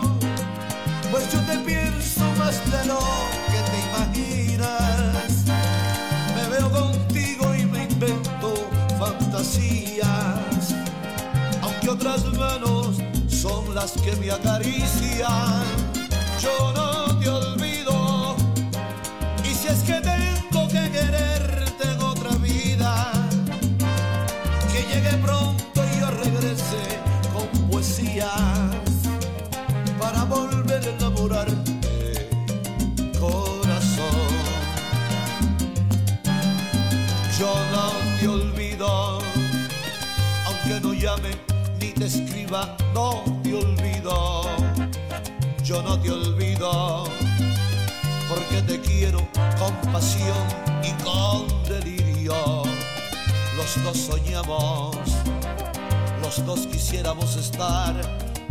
pues 1.10 1.32
yo 1.32 1.40
te 1.46 1.56
pienso 1.60 2.20
más 2.38 2.60
de 2.70 2.84
lo 2.84 2.98
que 3.48 3.60
te 3.70 3.78
imaginas. 3.88 5.46
Me 6.36 6.48
veo 6.50 6.70
contigo 6.70 7.54
y 7.54 7.64
me 7.64 7.84
invento 7.84 8.68
fantasías, 8.98 10.74
aunque 11.62 11.88
otras 11.88 12.26
manos 12.34 12.98
son 13.26 13.74
las 13.74 13.92
que 13.92 14.14
me 14.16 14.30
acarician. 14.30 15.64
Yo 16.42 16.74
no 16.76 17.18
te 17.20 17.28
olvido, 17.30 18.36
y 19.44 19.54
si 19.54 19.68
es 19.68 19.78
que 19.78 19.94
tengo 19.94 20.09
enamorarte, 30.90 32.28
corazón. 33.18 34.30
Yo 37.38 37.54
no 37.72 37.90
te 38.18 38.28
olvido, 38.28 39.18
aunque 40.46 40.80
no 40.82 40.92
llame 40.94 41.30
ni 41.80 41.92
te 41.92 42.06
escriba, 42.06 42.76
no 42.94 43.22
te 43.42 43.54
olvido. 43.54 44.42
Yo 45.64 45.82
no 45.82 45.98
te 46.00 46.10
olvido, 46.10 47.04
porque 48.28 48.60
te 48.66 48.80
quiero 48.80 49.20
con 49.58 49.92
pasión 49.92 50.46
y 50.82 50.90
con 51.04 51.46
delirio. 51.68 52.64
Los 53.56 53.84
dos 53.84 53.96
soñamos, 53.96 54.96
los 56.22 56.44
dos 56.44 56.66
quisiéramos 56.66 57.36
estar 57.36 57.94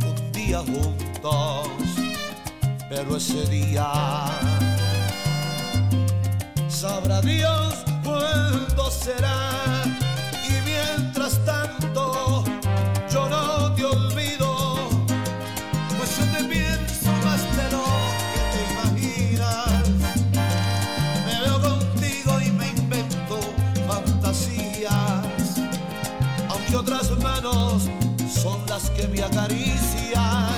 un 0.05 0.31
día 0.31 0.59
juntos, 0.59 1.67
pero 2.89 3.17
ese 3.17 3.45
día 3.45 3.87
sabrá 6.67 7.21
Dios 7.21 7.75
cuándo 8.03 8.89
será. 8.89 9.83
Y 10.43 10.53
mientras 10.65 11.37
tanto, 11.45 12.43
yo 13.11 13.29
no 13.29 13.73
te 13.75 13.85
olvido, 13.85 14.75
pues 15.97 16.17
yo 16.17 16.25
te 16.35 16.43
pienso 16.45 17.11
más 17.23 17.41
de 17.57 17.65
lo 17.75 17.85
que 18.33 18.41
te 18.53 18.59
imaginas. 18.73 19.83
Me 21.25 21.41
veo 21.41 21.61
contigo 21.61 22.41
y 22.41 22.51
me 22.51 22.69
invento 22.69 23.39
fantasías, 23.87 25.61
aunque 26.49 26.75
otras 26.75 27.11
manos 27.19 27.87
son 28.27 28.65
las 28.67 28.89
que 28.89 29.07
me 29.07 29.21
acarician. 29.21 30.48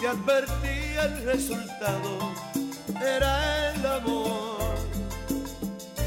y 0.00 0.06
advertí 0.06 0.96
el 1.02 1.24
resultado, 1.24 2.32
era 3.00 3.72
el 3.74 3.86
amor 3.86 4.74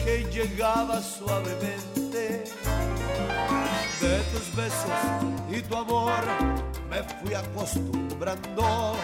que 0.04 0.26
llegaba 0.32 1.02
suavemente. 1.02 2.44
De 4.02 4.20
tus 4.34 4.56
besos 4.56 4.90
y 5.50 5.62
tu 5.62 5.78
amor 5.78 6.24
me 6.90 7.04
fui 7.04 7.34
acostumbrando, 7.34 8.96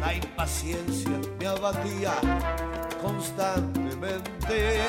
la 0.00 0.14
impaciencia 0.14 1.20
me 1.38 1.46
abatía 1.46 2.14
constantemente. 3.02 4.80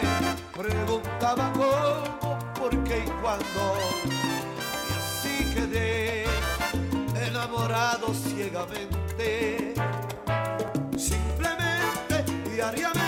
Preguntaba 0.55 1.51
cómo, 1.53 2.39
por 2.53 2.83
qué 2.83 3.03
y 3.05 3.09
cuándo, 3.21 3.77
y 4.05 4.93
así 4.97 5.53
quedé 5.53 6.25
enamorado 7.27 8.13
ciegamente 8.13 9.08
simplemente 10.97 12.23
y 12.55 12.61
haría 12.61 12.98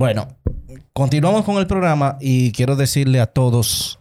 Bueno, 0.00 0.28
continuamos 0.94 1.44
con 1.44 1.58
el 1.58 1.66
programa 1.66 2.16
y 2.22 2.52
quiero 2.52 2.74
decirle 2.74 3.20
a 3.20 3.26
todos 3.26 3.98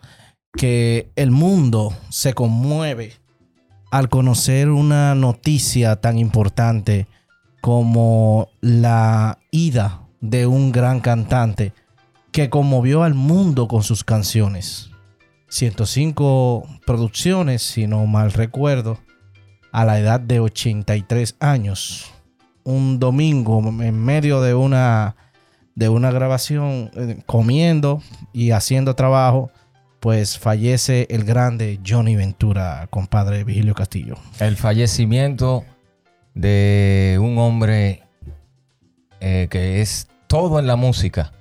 que 0.54 1.12
el 1.18 1.30
mundo 1.30 1.94
se 2.08 2.34
conmueve 2.34 3.16
al 3.92 4.08
conocer 4.08 4.70
una 4.70 5.14
noticia 5.14 5.98
tan 5.98 6.18
importante 6.18 7.06
como 7.60 8.48
la 8.62 9.40
ida 9.52 10.08
de 10.22 10.48
un 10.48 10.72
gran 10.72 11.02
cantante 11.02 11.74
que 12.32 12.50
conmovió 12.50 13.04
al 13.04 13.14
mundo 13.14 13.68
con 13.68 13.84
sus 13.84 14.06
canciones. 14.06 14.92
105 15.50 16.66
producciones, 16.86 17.62
si 17.62 17.88
no 17.88 18.06
mal 18.06 18.32
recuerdo, 18.32 19.00
a 19.74 19.84
la 19.84 20.00
edad 20.00 20.22
de 20.22 20.40
83 20.40 21.36
años. 21.42 22.10
Un 22.64 23.00
domingo 23.00 23.60
en 23.84 24.02
medio 24.02 24.40
de 24.40 24.54
una 24.54 25.18
de 25.80 25.88
una 25.88 26.12
grabación 26.12 26.92
eh, 26.94 27.20
comiendo 27.26 28.04
y 28.34 28.52
haciendo 28.52 28.96
trabajo, 28.96 29.50
pues 30.02 30.38
fallece 30.38 31.08
el 31.10 31.24
grande 31.24 31.80
Johnny 31.88 32.18
Ventura, 32.18 32.88
compadre 32.90 33.46
Vigilio 33.46 33.76
Castillo. 33.76 34.16
El 34.42 34.58
fallecimiento 34.58 35.64
de 36.34 37.18
un 37.22 37.38
hombre 37.38 38.04
eh, 39.22 39.48
que 39.50 39.80
es 39.80 40.10
todo 40.28 40.60
en 40.60 40.68
la 40.68 40.76
música, 40.76 41.32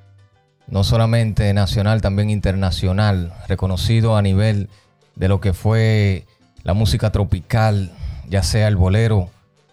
no 0.69 0.85
solamente 0.85 1.53
nacional, 1.53 2.01
también 2.01 2.31
internacional, 2.31 3.33
reconocido 3.49 4.17
a 4.17 4.23
nivel 4.23 4.69
de 5.17 5.27
lo 5.27 5.41
que 5.41 5.53
fue 5.53 6.27
la 6.63 6.75
música 6.75 7.11
tropical, 7.11 7.91
ya 8.29 8.45
sea 8.45 8.69
el 8.69 8.77
bolero, 8.77 9.31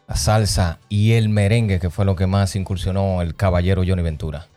la 0.07 0.15
salsa 0.15 0.79
y 0.89 1.11
el 1.11 1.29
merengue, 1.29 1.79
que 1.79 1.91
fue 1.91 2.03
lo 2.03 2.15
que 2.15 2.25
más 2.25 2.55
incursionó 2.55 3.21
el 3.21 3.35
caballero 3.35 3.83
Johnny 3.85 4.01
Ventura. 4.01 4.47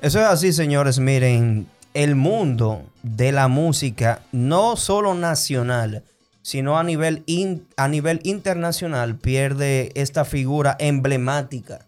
Eso 0.00 0.20
es 0.20 0.26
así, 0.26 0.52
señores. 0.52 1.00
Miren, 1.00 1.66
el 1.92 2.14
mundo 2.14 2.84
de 3.02 3.32
la 3.32 3.48
música, 3.48 4.20
no 4.30 4.76
solo 4.76 5.14
nacional, 5.14 6.04
sino 6.42 6.78
a 6.78 6.84
nivel, 6.84 7.24
a 7.76 7.88
nivel 7.88 8.20
internacional, 8.22 9.16
pierde 9.16 9.90
esta 9.96 10.24
figura 10.24 10.76
emblemática. 10.78 11.80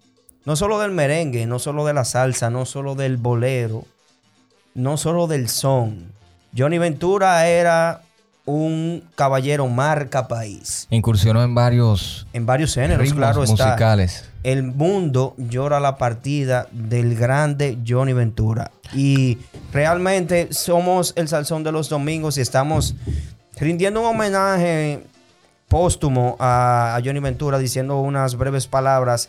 No 0.45 0.57
solo 0.57 0.81
del 0.81 0.91
merengue, 0.91 1.47
no 1.47 1.61
solo 1.61 1.87
de 1.87 1.95
la 1.95 2.05
salsa, 2.05 2.51
no 2.51 2.67
solo 2.67 2.97
del 2.97 3.17
bolero, 3.17 3.85
no 4.75 4.97
solo 4.97 5.29
del 5.29 5.49
son. 5.49 6.11
Johnny 6.57 6.79
Ventura 6.79 7.47
era 7.47 8.03
un 8.51 9.05
caballero 9.15 9.67
marca 9.69 10.29
país. 10.29 10.87
Incursionó 10.91 11.43
en 11.43 11.55
varios 11.55 12.27
En 12.33 12.47
varios 12.47 12.75
géneros, 12.75 13.13
claro 13.13 13.43
está. 13.45 13.67
musicales. 13.67 14.25
El 14.43 14.63
mundo 14.63 15.35
llora 15.37 15.81
la 15.81 15.97
partida 15.99 16.67
del 16.73 17.15
grande 17.15 17.79
Johnny 17.87 18.13
Ventura. 18.13 18.71
Y 18.95 19.39
realmente 19.73 20.53
somos 20.53 21.13
el 21.17 21.29
salsón 21.29 21.63
de 21.63 21.73
los 21.73 21.89
domingos 21.89 22.39
y 22.39 22.41
estamos 22.41 22.95
rindiendo 23.57 24.01
un 24.01 24.07
homenaje 24.07 25.05
póstumo 25.69 26.37
a, 26.41 26.97
a 26.97 27.01
Johnny 27.05 27.21
Ventura 27.21 27.59
diciendo 27.59 28.01
unas 28.01 28.37
breves 28.37 28.67
palabras. 28.67 29.29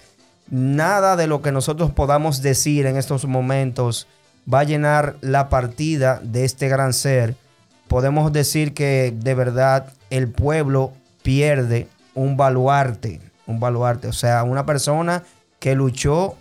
Nada 0.50 1.16
de 1.16 1.28
lo 1.28 1.42
que 1.42 1.52
nosotros 1.52 1.92
podamos 1.92 2.42
decir 2.42 2.88
en 2.88 2.98
estos 2.98 3.26
momentos 3.26 4.08
va 4.52 4.62
a 4.62 4.64
llenar 4.64 5.16
la 5.22 5.50
partida 5.50 6.20
de 6.24 6.44
este 6.44 6.68
gran 6.68 6.94
ser. 6.94 7.36
Podemos 7.92 8.32
decir 8.32 8.74
que 8.74 9.14
de 9.14 9.36
verdad 9.36 9.92
el 10.10 10.30
pueblo 10.30 10.94
pierde 11.24 11.90
un 12.16 12.38
baluarte, 12.38 13.20
un 13.46 13.60
baluarte, 13.60 14.08
o 14.08 14.14
sea, 14.14 14.44
una 14.44 14.66
persona 14.66 15.24
que 15.60 15.76
luchó 15.76 16.38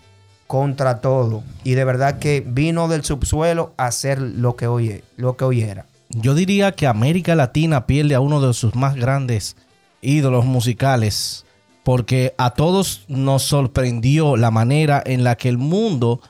contra 0.46 1.00
todo 1.00 1.42
y 1.64 1.72
de 1.72 1.84
verdad 1.84 2.20
que 2.20 2.44
vino 2.46 2.86
del 2.86 3.02
subsuelo 3.02 3.74
a 3.78 3.86
hacer 3.86 4.20
lo 4.20 4.54
que 4.54 4.68
hoy, 4.68 5.02
lo 5.16 5.36
que 5.36 5.44
hoy 5.44 5.62
era. 5.62 5.86
Yo 6.10 6.36
diría 6.36 6.70
que 6.70 6.86
América 6.86 7.34
Latina 7.34 7.84
pierde 7.84 8.14
a 8.14 8.20
uno 8.20 8.40
de 8.40 8.54
sus 8.54 8.76
más 8.76 8.94
grandes 8.94 9.56
ídolos 10.02 10.44
musicales 10.44 11.46
porque 11.82 12.32
a 12.38 12.50
todos 12.50 13.06
nos 13.08 13.42
sorprendió 13.42 14.36
la 14.36 14.52
manera 14.52 15.02
en 15.04 15.24
la 15.24 15.34
que 15.34 15.48
el 15.48 15.58
mundo 15.58 16.20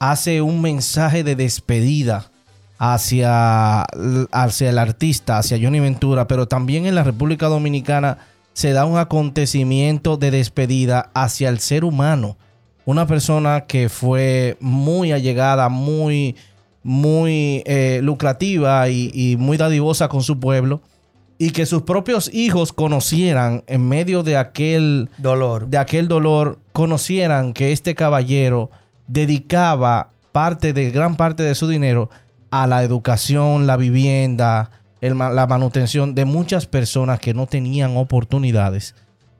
hace 0.00 0.42
un 0.42 0.60
mensaje 0.60 1.22
de 1.22 1.36
despedida 1.36 2.32
hacia, 2.78 3.82
hacia 4.32 4.70
el 4.70 4.78
artista, 4.78 5.38
hacia 5.38 5.58
Johnny 5.60 5.80
Ventura, 5.80 6.26
pero 6.28 6.46
también 6.46 6.86
en 6.86 6.94
la 6.94 7.04
República 7.04 7.46
Dominicana 7.46 8.18
se 8.52 8.72
da 8.72 8.84
un 8.86 8.98
acontecimiento 8.98 10.16
de 10.16 10.30
despedida 10.30 11.10
hacia 11.14 11.48
el 11.48 11.58
ser 11.58 11.84
humano. 11.84 12.36
Una 12.84 13.06
persona 13.06 13.62
que 13.62 13.88
fue 13.88 14.56
muy 14.60 15.12
allegada, 15.12 15.68
muy, 15.68 16.36
muy 16.82 17.62
eh, 17.66 18.00
lucrativa 18.02 18.88
y, 18.88 19.10
y 19.12 19.36
muy 19.36 19.56
dadivosa 19.56 20.08
con 20.08 20.22
su 20.22 20.38
pueblo. 20.38 20.80
Y 21.38 21.50
que 21.50 21.66
sus 21.66 21.82
propios 21.82 22.32
hijos 22.32 22.72
conocieran 22.72 23.62
en 23.66 23.86
medio 23.86 24.22
de 24.22 24.38
aquel 24.38 25.10
Dolor. 25.18 25.66
de 25.66 25.76
aquel 25.76 26.08
dolor 26.08 26.58
conocieran 26.72 27.52
que 27.52 27.72
este 27.72 27.94
caballero 27.94 28.70
dedicaba 29.06 30.08
parte 30.32 30.72
de 30.72 30.90
gran 30.90 31.16
parte 31.16 31.42
de 31.42 31.54
su 31.54 31.68
dinero 31.68 32.08
a 32.50 32.66
la 32.66 32.82
educación, 32.82 33.66
la 33.66 33.76
vivienda, 33.76 34.70
el 35.00 35.16
la 35.18 35.46
manutención 35.46 36.14
de 36.14 36.24
muchas 36.24 36.66
personas 36.66 37.20
que 37.20 37.34
no 37.34 37.46
tenían 37.46 37.96
oportunidades, 37.96 38.94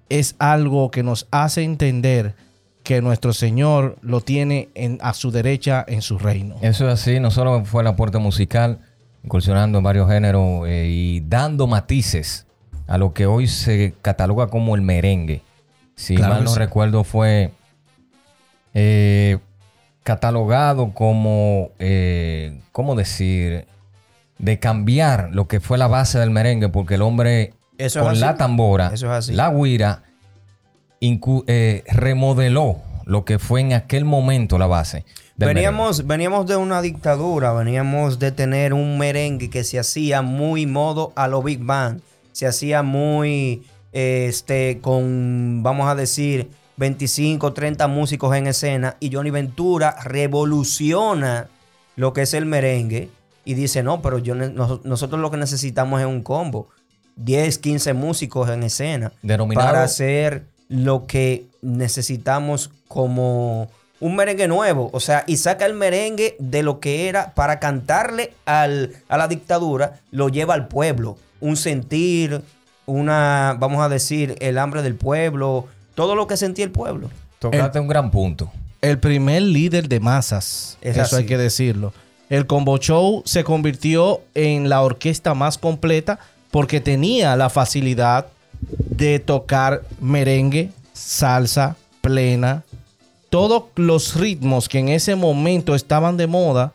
es 0.08 0.36
algo 0.38 0.90
que 0.90 1.02
nos 1.02 1.26
hace 1.30 1.62
entender 1.64 2.34
que 2.82 3.02
nuestro 3.02 3.32
Señor 3.32 3.96
lo 4.00 4.20
tiene 4.20 4.68
en- 4.74 4.98
a 5.02 5.12
su 5.12 5.30
derecha 5.32 5.84
en 5.88 6.02
su 6.02 6.18
reino. 6.18 6.54
Eso 6.62 6.86
es 6.88 6.94
así, 7.00 7.18
no 7.18 7.30
solo 7.32 7.64
fue 7.64 7.82
el 7.82 7.88
aporte 7.88 8.18
musical, 8.18 8.78
incursionando 9.24 9.78
en 9.78 9.84
varios 9.84 10.08
géneros 10.08 10.68
eh, 10.68 10.86
y 10.88 11.20
dando 11.20 11.66
matices 11.66 12.46
a 12.86 12.96
lo 12.98 13.12
que 13.12 13.26
hoy 13.26 13.48
se 13.48 13.94
cataloga 14.02 14.46
como 14.46 14.76
el 14.76 14.82
merengue. 14.82 15.42
Si 15.96 16.14
Claro 16.14 16.34
mal 16.34 16.44
no 16.44 16.50
sí. 16.50 16.58
recuerdo, 16.60 17.02
fue 17.02 17.50
eh, 18.74 19.38
catalogado 20.06 20.94
como, 20.94 21.72
eh, 21.80 22.60
¿cómo 22.70 22.94
decir? 22.94 23.66
De 24.38 24.60
cambiar 24.60 25.30
lo 25.32 25.48
que 25.48 25.58
fue 25.58 25.78
la 25.78 25.88
base 25.88 26.20
del 26.20 26.30
merengue, 26.30 26.68
porque 26.68 26.94
el 26.94 27.02
hombre 27.02 27.54
Eso 27.76 28.04
con 28.04 28.20
la 28.20 28.36
tambora, 28.36 28.92
Eso 28.94 29.08
la 29.32 29.50
guira, 29.50 30.04
eh, 31.00 31.82
remodeló 31.88 32.76
lo 33.04 33.24
que 33.24 33.40
fue 33.40 33.62
en 33.62 33.72
aquel 33.72 34.04
momento 34.04 34.58
la 34.58 34.68
base. 34.68 35.04
merengue. 35.38 35.54
Veníamos, 35.54 36.06
veníamos 36.06 36.46
de 36.46 36.54
una 36.54 36.82
dictadura, 36.82 37.52
veníamos 37.52 38.20
de 38.20 38.30
tener 38.30 38.74
un 38.74 38.98
merengue 38.98 39.50
que 39.50 39.64
se 39.64 39.80
hacía 39.80 40.22
muy 40.22 40.66
modo 40.66 41.12
a 41.16 41.26
lo 41.26 41.42
Big 41.42 41.58
Bang, 41.64 41.98
se 42.30 42.46
hacía 42.46 42.84
muy, 42.84 43.64
este, 43.90 44.78
con, 44.80 45.64
vamos 45.64 45.88
a 45.88 45.96
decir, 45.96 46.48
25, 46.76 47.52
30 47.52 47.86
músicos 47.88 48.36
en 48.36 48.46
escena 48.46 48.96
y 49.00 49.12
Johnny 49.14 49.30
Ventura 49.30 49.96
revoluciona 50.04 51.48
lo 51.96 52.12
que 52.12 52.22
es 52.22 52.34
el 52.34 52.46
merengue 52.46 53.08
y 53.44 53.54
dice, 53.54 53.82
no, 53.82 54.02
pero 54.02 54.18
yo, 54.18 54.34
nosotros 54.34 55.20
lo 55.20 55.30
que 55.30 55.36
necesitamos 55.36 56.00
es 56.00 56.06
un 56.06 56.22
combo, 56.22 56.68
10, 57.16 57.58
15 57.58 57.92
músicos 57.94 58.50
en 58.50 58.62
escena 58.64 59.12
Denominado- 59.22 59.66
para 59.66 59.82
hacer 59.84 60.46
lo 60.68 61.06
que 61.06 61.46
necesitamos 61.62 62.70
como 62.88 63.68
un 64.00 64.16
merengue 64.16 64.48
nuevo. 64.48 64.90
O 64.92 65.00
sea, 65.00 65.24
y 65.26 65.36
saca 65.38 65.64
el 65.64 65.72
merengue 65.74 66.36
de 66.38 66.62
lo 66.62 66.80
que 66.80 67.08
era 67.08 67.32
para 67.34 67.58
cantarle 67.60 68.34
al- 68.44 68.92
a 69.08 69.16
la 69.16 69.28
dictadura, 69.28 70.00
lo 70.10 70.28
lleva 70.28 70.52
al 70.54 70.68
pueblo. 70.68 71.16
Un 71.40 71.56
sentir, 71.56 72.42
una, 72.84 73.56
vamos 73.58 73.82
a 73.82 73.88
decir, 73.88 74.36
el 74.40 74.58
hambre 74.58 74.82
del 74.82 74.96
pueblo, 74.96 75.66
todo 75.96 76.14
lo 76.14 76.28
que 76.28 76.36
sentía 76.36 76.64
el 76.64 76.70
pueblo. 76.70 77.10
Tocaste 77.40 77.80
un 77.80 77.88
gran 77.88 78.12
punto. 78.12 78.52
el 78.80 79.00
primer 79.00 79.42
líder 79.42 79.88
de 79.88 79.98
masas. 79.98 80.78
Es 80.80 80.96
eso 80.96 81.16
hay 81.16 81.26
que 81.26 81.36
decirlo. 81.36 81.92
El 82.28 82.46
Combo 82.46 82.78
Show 82.78 83.22
se 83.24 83.42
convirtió 83.42 84.20
en 84.34 84.68
la 84.68 84.82
orquesta 84.82 85.34
más 85.34 85.58
completa 85.58 86.20
porque 86.52 86.80
tenía 86.80 87.34
la 87.34 87.50
facilidad 87.50 88.26
de 88.60 89.18
tocar 89.18 89.82
merengue, 90.00 90.70
salsa, 90.92 91.76
plena, 92.00 92.62
todos 93.30 93.64
los 93.76 94.14
ritmos 94.14 94.68
que 94.68 94.78
en 94.78 94.88
ese 94.88 95.16
momento 95.16 95.74
estaban 95.74 96.16
de 96.16 96.26
moda. 96.26 96.72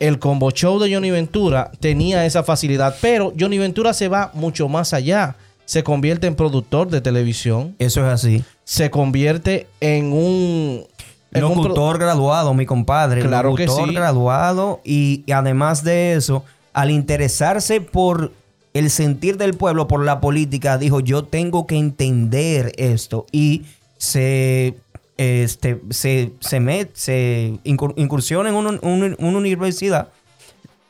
El 0.00 0.18
Combo 0.18 0.50
Show 0.50 0.78
de 0.78 0.92
Johnny 0.92 1.10
Ventura 1.10 1.70
tenía 1.80 2.26
esa 2.26 2.42
facilidad, 2.42 2.96
pero 3.00 3.32
Johnny 3.38 3.58
Ventura 3.58 3.94
se 3.94 4.08
va 4.08 4.30
mucho 4.34 4.68
más 4.68 4.92
allá. 4.92 5.36
Se 5.64 5.82
convierte 5.82 6.26
en 6.26 6.34
productor 6.34 6.88
de 6.90 7.00
televisión, 7.00 7.74
Eso 7.78 8.00
es 8.06 8.12
así. 8.12 8.44
se 8.64 8.90
convierte 8.90 9.66
en 9.80 10.12
un 10.12 10.84
en 11.32 11.44
un 11.44 11.74
graduado, 11.98 12.54
mi 12.54 12.64
compadre. 12.66 13.20
Claro 13.22 13.54
que 13.56 13.66
sí. 13.66 13.94
graduado. 13.94 14.80
Y, 14.84 15.24
y 15.26 15.32
además 15.32 15.82
de 15.82 16.12
eso, 16.14 16.44
al 16.72 16.90
interesarse 16.90 17.80
por 17.80 18.30
el 18.72 18.88
sentir 18.90 19.36
del 19.36 19.54
pueblo, 19.54 19.88
por 19.88 20.04
la 20.04 20.20
política, 20.20 20.78
dijo, 20.78 21.00
yo 21.00 21.24
tengo 21.24 21.66
que 21.66 21.76
entender 21.76 22.72
esto. 22.76 23.26
Y 23.32 23.62
se 23.98 24.74
este, 25.16 25.80
se, 25.90 26.32
se, 26.40 26.60
met- 26.60 26.90
se 26.94 27.54
incur- 27.64 27.94
incursiona 27.96 28.48
en 28.50 28.54
un- 28.56 28.80
un- 28.82 29.16
una 29.18 29.38
universidad 29.38 30.08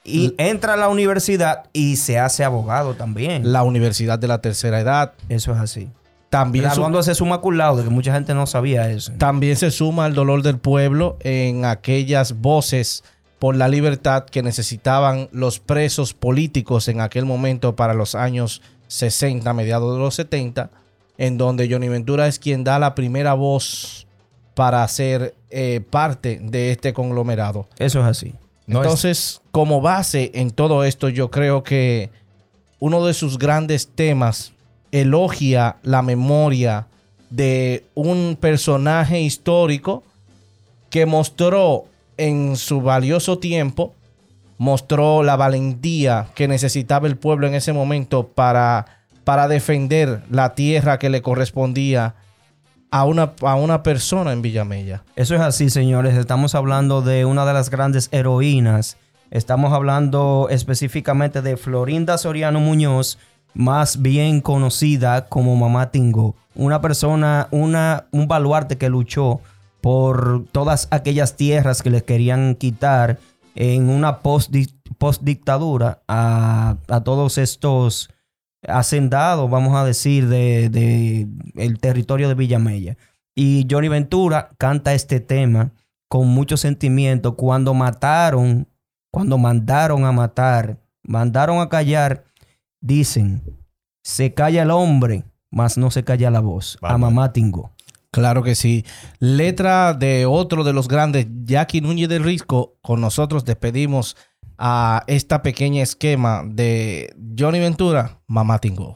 y 0.04 0.34
entra 0.38 0.74
a 0.74 0.76
la 0.76 0.88
universidad 0.88 1.64
y 1.72 1.96
se 1.96 2.18
hace 2.18 2.44
abogado 2.44 2.94
también. 2.94 3.52
La 3.52 3.62
Universidad 3.62 4.18
de 4.18 4.28
la 4.28 4.38
Tercera 4.42 4.78
Edad. 4.80 5.12
Eso 5.28 5.52
es 5.52 5.58
así. 5.58 5.88
También, 6.30 6.64
su- 6.64 6.70
Graduándose 6.72 7.14
summa 7.14 7.38
cum 7.40 7.54
laude, 7.54 7.84
que 7.84 7.90
mucha 7.90 8.12
gente 8.12 8.34
no 8.34 8.46
sabía 8.46 8.90
eso. 8.90 9.12
también 9.18 9.56
se 9.56 9.70
suma 9.70 10.04
al 10.04 10.14
dolor 10.14 10.42
del 10.42 10.58
pueblo 10.58 11.16
en 11.20 11.64
aquellas 11.64 12.40
voces 12.40 13.04
por 13.38 13.56
la 13.56 13.68
libertad 13.68 14.24
que 14.24 14.42
necesitaban 14.42 15.28
los 15.32 15.58
presos 15.60 16.12
políticos 16.14 16.88
en 16.88 17.00
aquel 17.00 17.24
momento 17.24 17.76
para 17.76 17.94
los 17.94 18.14
años 18.14 18.62
60, 18.88 19.52
mediados 19.54 19.94
de 19.94 20.00
los 20.00 20.14
70, 20.14 20.70
en 21.18 21.38
donde 21.38 21.68
Johnny 21.70 21.88
Ventura 21.88 22.26
es 22.26 22.38
quien 22.38 22.64
da 22.64 22.78
la 22.78 22.94
primera 22.94 23.34
voz 23.34 24.06
para 24.54 24.86
ser 24.88 25.34
eh, 25.50 25.80
parte 25.88 26.40
de 26.42 26.70
este 26.72 26.92
conglomerado. 26.92 27.68
Eso 27.78 28.00
es 28.00 28.06
así. 28.06 28.34
Entonces, 28.66 29.42
como 29.50 29.80
base 29.80 30.30
en 30.34 30.50
todo 30.50 30.84
esto, 30.84 31.08
yo 31.08 31.30
creo 31.30 31.62
que 31.62 32.10
uno 32.78 33.04
de 33.04 33.14
sus 33.14 33.38
grandes 33.38 33.88
temas 33.88 34.52
elogia 34.90 35.76
la 35.82 36.02
memoria 36.02 36.86
de 37.30 37.84
un 37.94 38.36
personaje 38.40 39.20
histórico 39.20 40.04
que 40.88 41.04
mostró 41.04 41.86
en 42.16 42.56
su 42.56 42.80
valioso 42.80 43.38
tiempo, 43.38 43.92
mostró 44.56 45.22
la 45.22 45.34
valentía 45.36 46.28
que 46.34 46.46
necesitaba 46.46 47.08
el 47.08 47.16
pueblo 47.16 47.46
en 47.48 47.54
ese 47.54 47.72
momento 47.72 48.28
para, 48.28 48.86
para 49.24 49.48
defender 49.48 50.22
la 50.30 50.54
tierra 50.54 50.98
que 50.98 51.10
le 51.10 51.22
correspondía 51.22 52.14
a 52.94 53.02
una, 53.02 53.32
a 53.42 53.56
una 53.56 53.82
persona 53.82 54.30
en 54.32 54.40
Villamella. 54.40 55.02
Eso 55.16 55.34
es 55.34 55.40
así, 55.40 55.68
señores. 55.68 56.14
Estamos 56.14 56.54
hablando 56.54 57.02
de 57.02 57.24
una 57.24 57.44
de 57.44 57.52
las 57.52 57.68
grandes 57.68 58.08
heroínas. 58.12 58.98
Estamos 59.32 59.72
hablando 59.72 60.46
específicamente 60.48 61.42
de 61.42 61.56
Florinda 61.56 62.16
Soriano 62.18 62.60
Muñoz, 62.60 63.18
más 63.52 64.00
bien 64.00 64.40
conocida 64.40 65.26
como 65.26 65.56
Mamá 65.56 65.90
Tingo. 65.90 66.36
Una 66.54 66.80
persona, 66.80 67.48
una, 67.50 68.06
un 68.12 68.28
baluarte 68.28 68.78
que 68.78 68.88
luchó 68.88 69.40
por 69.80 70.44
todas 70.52 70.86
aquellas 70.92 71.34
tierras 71.34 71.82
que 71.82 71.90
les 71.90 72.04
querían 72.04 72.54
quitar 72.54 73.18
en 73.56 73.88
una 73.90 74.20
post-dictadura 74.20 75.98
a, 76.06 76.76
a 76.86 77.00
todos 77.00 77.38
estos 77.38 78.13
hacendados, 78.68 79.50
vamos 79.50 79.76
a 79.76 79.84
decir, 79.84 80.28
de, 80.28 80.68
de 80.68 81.28
el 81.56 81.78
territorio 81.78 82.28
de 82.28 82.34
Villamella. 82.34 82.96
Y 83.34 83.66
Johnny 83.70 83.88
Ventura 83.88 84.50
canta 84.58 84.94
este 84.94 85.20
tema 85.20 85.72
con 86.08 86.28
mucho 86.28 86.56
sentimiento 86.56 87.36
cuando 87.36 87.74
mataron, 87.74 88.68
cuando 89.10 89.38
mandaron 89.38 90.04
a 90.04 90.12
matar, 90.12 90.78
mandaron 91.02 91.60
a 91.60 91.68
callar, 91.68 92.24
dicen, 92.80 93.42
se 94.02 94.34
calla 94.34 94.62
el 94.62 94.70
hombre, 94.70 95.24
mas 95.50 95.76
no 95.78 95.90
se 95.90 96.04
calla 96.04 96.30
la 96.30 96.40
voz. 96.40 96.78
A 96.82 96.98
mamá 96.98 97.32
Tingo. 97.32 97.72
Claro 98.14 98.44
que 98.44 98.54
sí. 98.54 98.84
Letra 99.18 99.92
de 99.92 100.24
otro 100.24 100.62
de 100.62 100.72
los 100.72 100.86
grandes, 100.86 101.26
Jackie 101.42 101.80
Núñez 101.80 102.08
del 102.08 102.22
Risco. 102.22 102.76
Con 102.80 103.00
nosotros 103.00 103.44
despedimos 103.44 104.16
a 104.58 105.02
esta 105.06 105.42
pequeña 105.42 105.82
esquema 105.82 106.42
de 106.46 107.14
Johnny 107.38 107.58
Ventura, 107.60 108.20
Mamá 108.26 108.58
Tingo. 108.58 108.94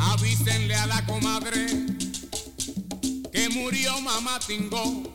Avísenle 0.00 0.74
a 0.74 0.86
la 0.86 1.04
comadre 1.06 1.66
que 3.32 3.48
murió 3.50 4.00
mamá 4.00 4.38
Tingo. 4.46 5.13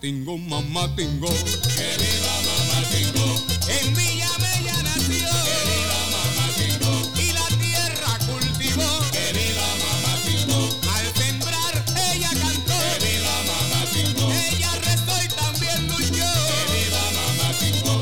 Tingo. 0.00 0.36
Mamá 0.36 0.88
Tingo. 0.94 1.28
Que 1.28 1.88
viva 2.00 2.34
mamá 2.46 2.78
Tingo. 2.90 3.26
En 3.68 3.94
Villa 3.94 4.30
Mella 4.38 4.82
nació. 4.82 5.28
Que 5.46 5.58
viva 5.70 6.00
mamá 6.14 6.46
Tingo. 6.56 6.92
Y 7.20 7.32
la 7.32 7.46
tierra 7.58 8.18
cultivó. 8.26 8.90
Que 9.10 9.32
viva 9.32 9.68
mamá 9.82 10.12
Tingo. 10.24 10.60
Al 10.94 11.06
sembrar 11.14 11.84
ella 12.12 12.30
cantó. 12.30 12.76
Que 12.76 13.06
viva 13.06 13.36
mamá 13.50 13.80
Tingo. 13.92 14.32
Ella 14.32 14.72
rezó 14.84 15.14
y 15.24 15.28
también 15.28 15.88
luchó. 15.88 16.30
Que 16.50 16.60
viva 16.74 17.04
mamá 17.18 17.48
Tingo. 17.58 17.94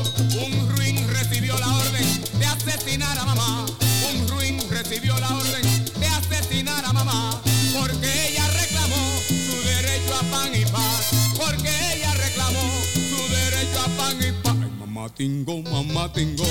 Un 0.45 0.69
ruin 0.75 1.07
recibió 1.07 1.57
la 1.57 1.67
orden 1.77 2.21
de 2.39 2.45
asesinar 2.45 3.17
a 3.17 3.25
mamá. 3.25 3.65
Un 4.11 4.27
ruin 4.27 4.59
recibió 4.69 5.17
la 5.19 5.29
orden 5.29 5.64
paz. 15.09 15.13
Ay, 15.19 15.61
mamá 15.71 16.09
Tingo, 16.09 16.43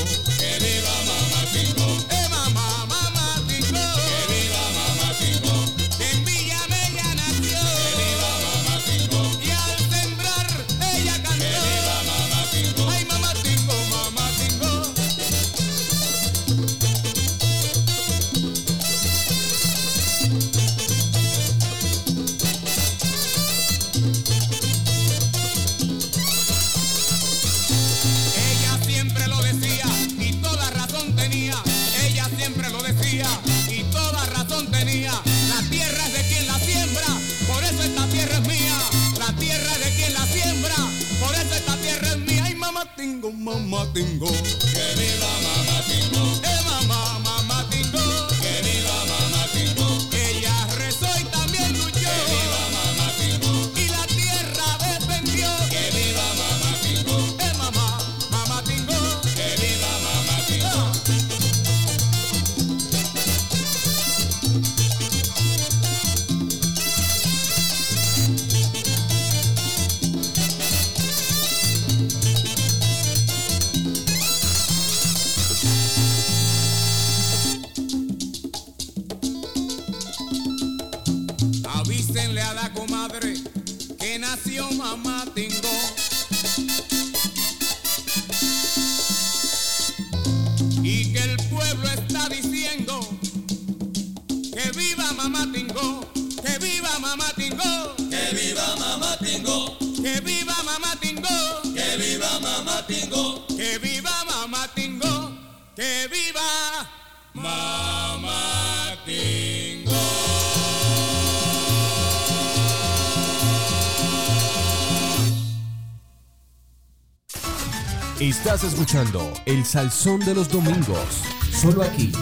Estás 118.21 118.62
escuchando 118.62 119.33
El 119.45 119.65
Salsón 119.65 120.21
de 120.21 120.37
los 120.37 120.49
Domingos. 120.49 121.25
Solo 121.51 121.83
aquí. 121.83 122.12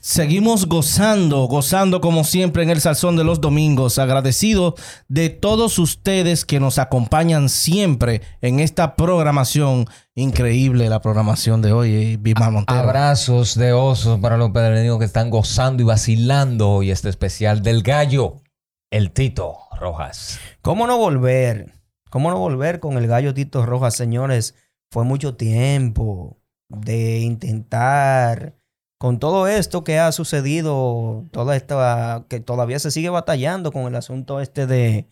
Seguimos 0.00 0.66
gozando, 0.66 1.44
gozando 1.46 2.02
como 2.02 2.24
siempre 2.24 2.62
en 2.62 2.68
el 2.68 2.82
Salsón 2.82 3.16
de 3.16 3.24
los 3.24 3.40
Domingos. 3.40 3.98
Agradecido 3.98 4.74
de 5.08 5.30
todos 5.30 5.78
ustedes 5.78 6.44
que 6.44 6.60
nos 6.60 6.78
acompañan 6.78 7.48
siempre 7.48 8.20
en 8.42 8.60
esta 8.60 8.94
programación. 8.94 9.86
Increíble 10.14 10.90
la 10.90 11.00
programación 11.00 11.62
de 11.62 11.72
hoy, 11.72 12.18
eh, 12.22 12.34
Montero. 12.50 12.78
Abrazos 12.78 13.54
de 13.54 13.72
osos 13.72 14.20
para 14.20 14.36
los 14.36 14.50
pedreños 14.50 14.98
que 14.98 15.06
están 15.06 15.30
gozando 15.30 15.82
y 15.82 15.86
vacilando 15.86 16.68
hoy 16.68 16.90
este 16.90 17.08
especial 17.08 17.62
del 17.62 17.82
gallo, 17.82 18.42
el 18.90 19.10
Tito 19.12 19.69
Rojas. 19.80 20.38
¿Cómo 20.62 20.86
no 20.86 20.98
volver? 20.98 21.72
¿Cómo 22.10 22.30
no 22.30 22.38
volver 22.38 22.80
con 22.80 22.98
el 22.98 23.06
gallo 23.06 23.34
Tito 23.34 23.64
Rojas, 23.64 23.94
señores? 23.94 24.54
Fue 24.92 25.04
mucho 25.04 25.36
tiempo 25.36 26.38
de 26.68 27.20
intentar, 27.20 28.54
con 28.98 29.18
todo 29.18 29.48
esto 29.48 29.82
que 29.82 29.98
ha 29.98 30.12
sucedido, 30.12 31.24
toda 31.32 31.56
esta, 31.56 32.26
que 32.28 32.40
todavía 32.40 32.78
se 32.78 32.90
sigue 32.90 33.08
batallando 33.08 33.72
con 33.72 33.84
el 33.86 33.94
asunto 33.94 34.40
este 34.40 34.66
de, 34.66 35.08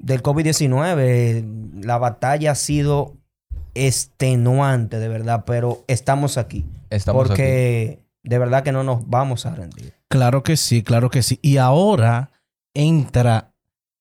del 0.00 0.22
COVID-19. 0.22 1.84
La 1.84 1.98
batalla 1.98 2.50
ha 2.50 2.56
sido 2.56 3.16
extenuante, 3.74 4.98
de 4.98 5.08
verdad, 5.08 5.44
pero 5.46 5.84
estamos 5.86 6.38
aquí. 6.38 6.66
Estamos 6.90 7.28
porque 7.28 8.04
de 8.24 8.38
verdad 8.38 8.64
que 8.64 8.72
no 8.72 8.82
nos 8.82 9.08
vamos 9.08 9.46
a 9.46 9.54
rendir. 9.54 9.94
Claro 10.08 10.42
que 10.42 10.56
sí, 10.56 10.82
claro 10.82 11.10
que 11.10 11.22
sí. 11.22 11.38
Y 11.40 11.58
ahora 11.58 12.30
entra 12.74 13.53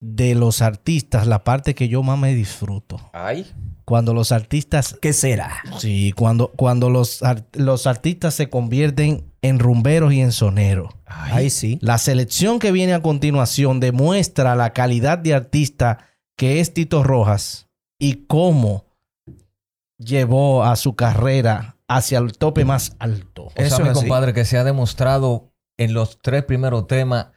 de 0.06 0.36
los 0.36 0.62
artistas 0.62 1.28
la 1.28 1.46
parte 1.46 1.76
que 1.76 1.88
yo 1.88 2.04
más 2.04 2.20
me 2.20 2.36
disfruto. 2.36 3.00
Ay. 3.14 3.50
Cuando 3.86 4.14
los 4.14 4.34
artistas 4.34 4.98
¿Qué 5.02 5.14
será? 5.14 5.62
Sí, 5.78 6.12
cuando, 6.12 6.50
cuando 6.50 6.90
los, 6.90 7.22
los 7.54 7.88
artistas 7.88 8.34
se 8.34 8.50
convierten 8.50 9.32
en 9.42 9.60
rumberos 9.60 10.14
y 10.14 10.20
en 10.20 10.34
soneros. 10.34 10.94
Ahí 11.06 11.50
sí. 11.50 11.80
La 11.82 11.98
selección 11.98 12.60
que 12.60 12.74
viene 12.74 12.94
a 12.94 13.02
continuación 13.02 13.80
demuestra 13.80 14.56
la 14.56 14.74
calidad 14.74 15.18
de 15.20 15.36
artista 15.36 16.00
que 16.36 16.60
es 16.60 16.74
Tito 16.74 17.04
Rojas 17.04 17.70
y 17.98 18.26
cómo 18.26 18.86
llevó 19.98 20.66
a 20.66 20.76
su 20.76 20.96
carrera 20.96 21.78
hacia 21.88 22.18
el 22.20 22.34
tope 22.38 22.66
más 22.66 22.98
alto. 23.00 23.44
O 23.46 23.52
Eso 23.56 23.78
sea, 23.78 23.86
mi 23.86 23.94
compadre, 23.94 24.34
que 24.34 24.44
se 24.44 24.58
ha 24.58 24.66
demostrado 24.66 25.54
en 25.78 25.94
los 25.94 26.20
tres 26.22 26.44
primeros 26.44 26.88
temas 26.88 27.28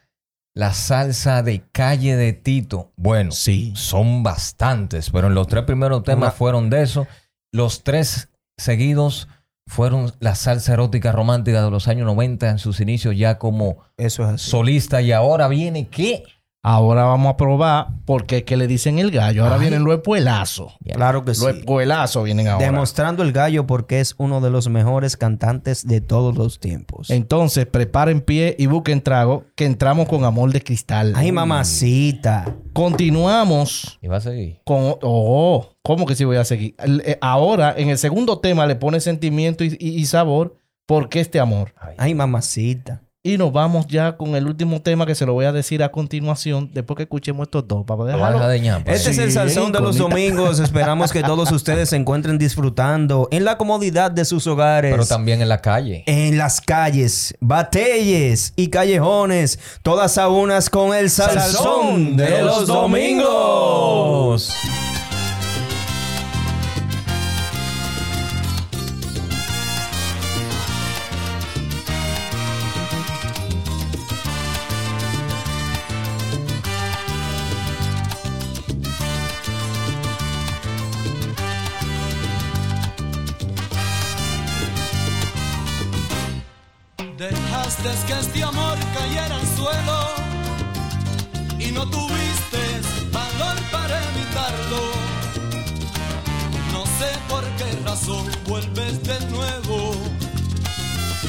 la 0.57 0.73
salsa 0.73 1.43
de 1.43 1.63
calle 1.71 2.15
de 2.15 2.33
Tito. 2.33 2.91
Bueno, 2.97 3.31
Sí. 3.31 3.73
son 3.75 4.23
bastantes, 4.23 5.11
pero 5.11 5.27
en 5.27 5.35
los 5.35 5.47
tres 5.47 5.63
primeros 5.65 6.03
temas 6.03 6.29
Una- 6.29 6.31
fueron 6.31 6.69
de 6.71 6.81
eso. 6.81 7.05
Los 7.53 7.83
tres 7.83 8.29
seguidos 8.57 9.27
fueron 9.67 10.13
la 10.19 10.33
salsa 10.33 10.73
erótica 10.73 11.11
romántica 11.11 11.63
de 11.63 11.69
los 11.69 11.87
años 11.87 12.05
90 12.05 12.49
en 12.49 12.57
sus 12.57 12.79
inicios 12.79 13.15
ya 13.17 13.37
como 13.37 13.77
Eso 13.97 14.23
es 14.23 14.29
así. 14.29 14.49
solista 14.49 15.01
y 15.01 15.11
ahora 15.11 15.47
viene 15.47 15.87
¿qué? 15.89 16.23
Ahora 16.69 17.05
vamos 17.05 17.33
a 17.33 17.37
probar 17.37 17.87
porque 18.03 18.37
es 18.39 18.43
que 18.43 18.57
le 18.57 18.67
dicen 18.67 18.99
el 18.99 19.09
gallo. 19.11 19.43
Ahora 19.45 19.57
vienen 19.57 19.85
los 19.85 19.93
espuelazos. 19.95 20.73
Claro 20.93 21.23
que 21.23 21.33
sí. 21.33 21.45
Los 21.45 21.55
espuelazos 21.57 22.25
vienen 22.25 22.49
ahora. 22.49 22.65
Demostrando 22.65 23.23
el 23.23 23.31
gallo 23.31 23.65
porque 23.65 24.01
es 24.01 24.15
uno 24.17 24.41
de 24.41 24.49
los 24.49 24.67
mejores 24.67 25.15
cantantes 25.15 25.87
de 25.87 26.01
todos 26.01 26.35
los 26.35 26.59
tiempos. 26.59 27.09
Entonces, 27.09 27.65
preparen 27.67 28.19
pie 28.19 28.55
y 28.59 28.65
busquen 28.65 29.01
trago, 29.01 29.45
que 29.55 29.65
entramos 29.65 30.09
con 30.09 30.25
amor 30.25 30.51
de 30.51 30.61
cristal. 30.61 31.13
Ay, 31.15 31.31
mamacita. 31.31 32.53
Continuamos 32.73 33.97
Y 34.01 34.07
va 34.07 34.17
a 34.17 34.21
seguir. 34.21 34.59
con. 34.65 34.95
Oh, 35.01 35.69
¿cómo 35.83 36.05
que 36.05 36.15
sí 36.15 36.25
voy 36.25 36.37
a 36.37 36.43
seguir? 36.45 36.75
Eh, 37.05 37.17
Ahora, 37.21 37.73
en 37.77 37.89
el 37.89 37.97
segundo 37.97 38.39
tema, 38.39 38.65
le 38.65 38.75
pone 38.75 38.99
sentimiento 38.99 39.63
y, 39.63 39.77
y- 39.79 39.89
y 39.95 40.05
sabor. 40.05 40.57
porque 40.85 41.19
este 41.19 41.39
amor? 41.39 41.73
Ay, 41.97 42.13
mamacita. 42.15 43.01
Y 43.23 43.37
nos 43.37 43.51
vamos 43.51 43.87
ya 43.87 44.15
con 44.15 44.35
el 44.35 44.47
último 44.47 44.81
tema 44.81 45.05
que 45.05 45.13
se 45.13 45.25
lo 45.25 45.33
voy 45.33 45.43
a 45.45 45.51
decir 45.51 45.83
a 45.83 45.91
continuación, 45.91 46.69
después 46.73 46.95
que 46.95 47.03
escuchemos 47.03 47.47
estos 47.47 47.67
dos. 47.67 47.83
Para 47.85 47.97
Lo 47.99 48.05
dejarlo. 48.05 48.47
de 48.47 48.59
ñapa. 48.61 48.89
Este 48.89 49.09
es 49.09 49.17
el 49.17 49.31
salsón 49.33 49.71
de 49.73 49.81
los 49.81 49.97
domingos. 49.97 50.59
Esperamos 50.59 51.11
que 51.11 51.23
todos 51.23 51.51
ustedes 51.51 51.89
se 51.89 51.97
encuentren 51.97 52.37
disfrutando 52.37 53.27
en 53.31 53.43
la 53.43 53.57
comodidad 53.57 54.11
de 54.11 54.23
sus 54.23 54.47
hogares. 54.47 54.91
Pero 54.93 55.05
también 55.05 55.41
en 55.41 55.49
la 55.49 55.57
calle. 55.61 56.03
en 56.05 56.37
las 56.37 56.61
calles, 56.61 57.35
batelles 57.41 58.53
y 58.55 58.69
callejones, 58.69 59.59
todas 59.81 60.17
a 60.17 60.29
unas 60.29 60.69
con 60.69 60.95
el 60.95 61.09
salsón 61.09 62.15
de 62.15 62.41
los 62.43 62.67
domingos. 62.67 64.53
Vuelves 98.57 99.03
de 99.03 99.19
nuevo. 99.29 99.93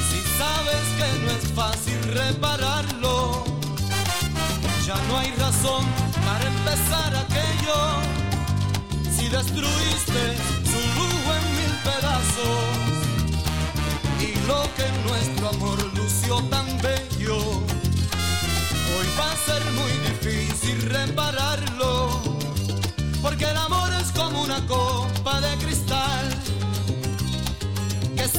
Si 0.09 0.21
sabes 0.39 0.85
que 0.99 1.09
no 1.23 1.31
es 1.31 1.45
fácil 1.55 1.99
repararlo, 2.15 3.45
ya 4.87 4.97
no 5.09 5.19
hay 5.19 5.31
razón 5.33 5.85
para 6.27 6.47
empezar 6.47 7.11
aquello. 7.25 7.79
Si 9.15 9.29
destruiste 9.29 10.23
su 10.71 10.81
lujo 10.99 11.29
en 11.39 11.45
mil 11.59 11.75
pedazos 11.89 12.65
y 14.21 14.31
lo 14.47 14.63
que 14.77 14.87
nuestro 15.09 15.49
amor 15.51 15.79
lució 15.97 16.41
tan 16.45 16.67
bello, 16.81 17.39
hoy 18.95 19.09
va 19.19 19.33
a 19.33 19.37
ser 19.49 19.63
muy 19.73 19.93
difícil 20.09 20.81
repararlo, 20.83 22.23
porque 23.21 23.45
el 23.45 23.57
amor 23.57 23.91
es 24.01 24.11
como 24.13 24.43
una 24.43 24.65
copa 24.67 25.41
de 25.41 25.57
cristal, 25.59 25.98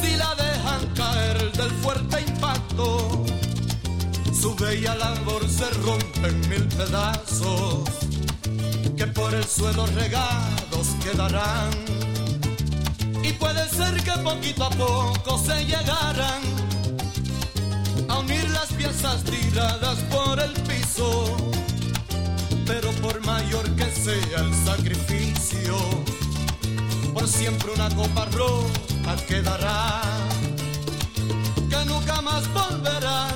si 0.00 0.16
la 0.16 0.34
dejan 0.34 0.86
caer 0.94 1.52
del 1.52 1.70
fuerte 1.82 2.20
impacto, 2.20 3.24
su 4.32 4.54
bella 4.56 4.94
labor 4.94 5.48
se 5.48 5.68
rompe 5.70 6.28
en 6.28 6.48
mil 6.48 6.66
pedazos, 6.68 7.88
que 8.96 9.06
por 9.06 9.34
el 9.34 9.44
suelo 9.44 9.86
regados 9.86 10.86
quedarán 11.02 11.70
y 13.22 13.32
puede 13.34 13.68
ser 13.68 14.02
que 14.02 14.12
poquito 14.22 14.64
a 14.64 14.70
poco 14.70 15.38
se 15.38 15.64
llegaran 15.64 16.42
a 18.08 18.18
unir 18.18 18.48
las 18.50 18.72
piezas 18.72 19.22
tiradas 19.24 19.98
por 20.10 20.40
el 20.40 20.52
piso. 20.52 21.36
Pero 22.66 22.90
por 23.02 23.20
mayor 23.26 23.68
que 23.76 23.90
sea 23.90 24.40
el 24.40 24.54
sacrificio, 24.64 25.76
por 27.12 27.26
siempre 27.28 27.72
una 27.72 27.88
copa 27.94 28.26
rota 29.04 29.24
quedará, 29.26 30.00
que 31.68 31.84
nunca 31.86 32.20
más 32.22 32.46
volverá 32.52 33.29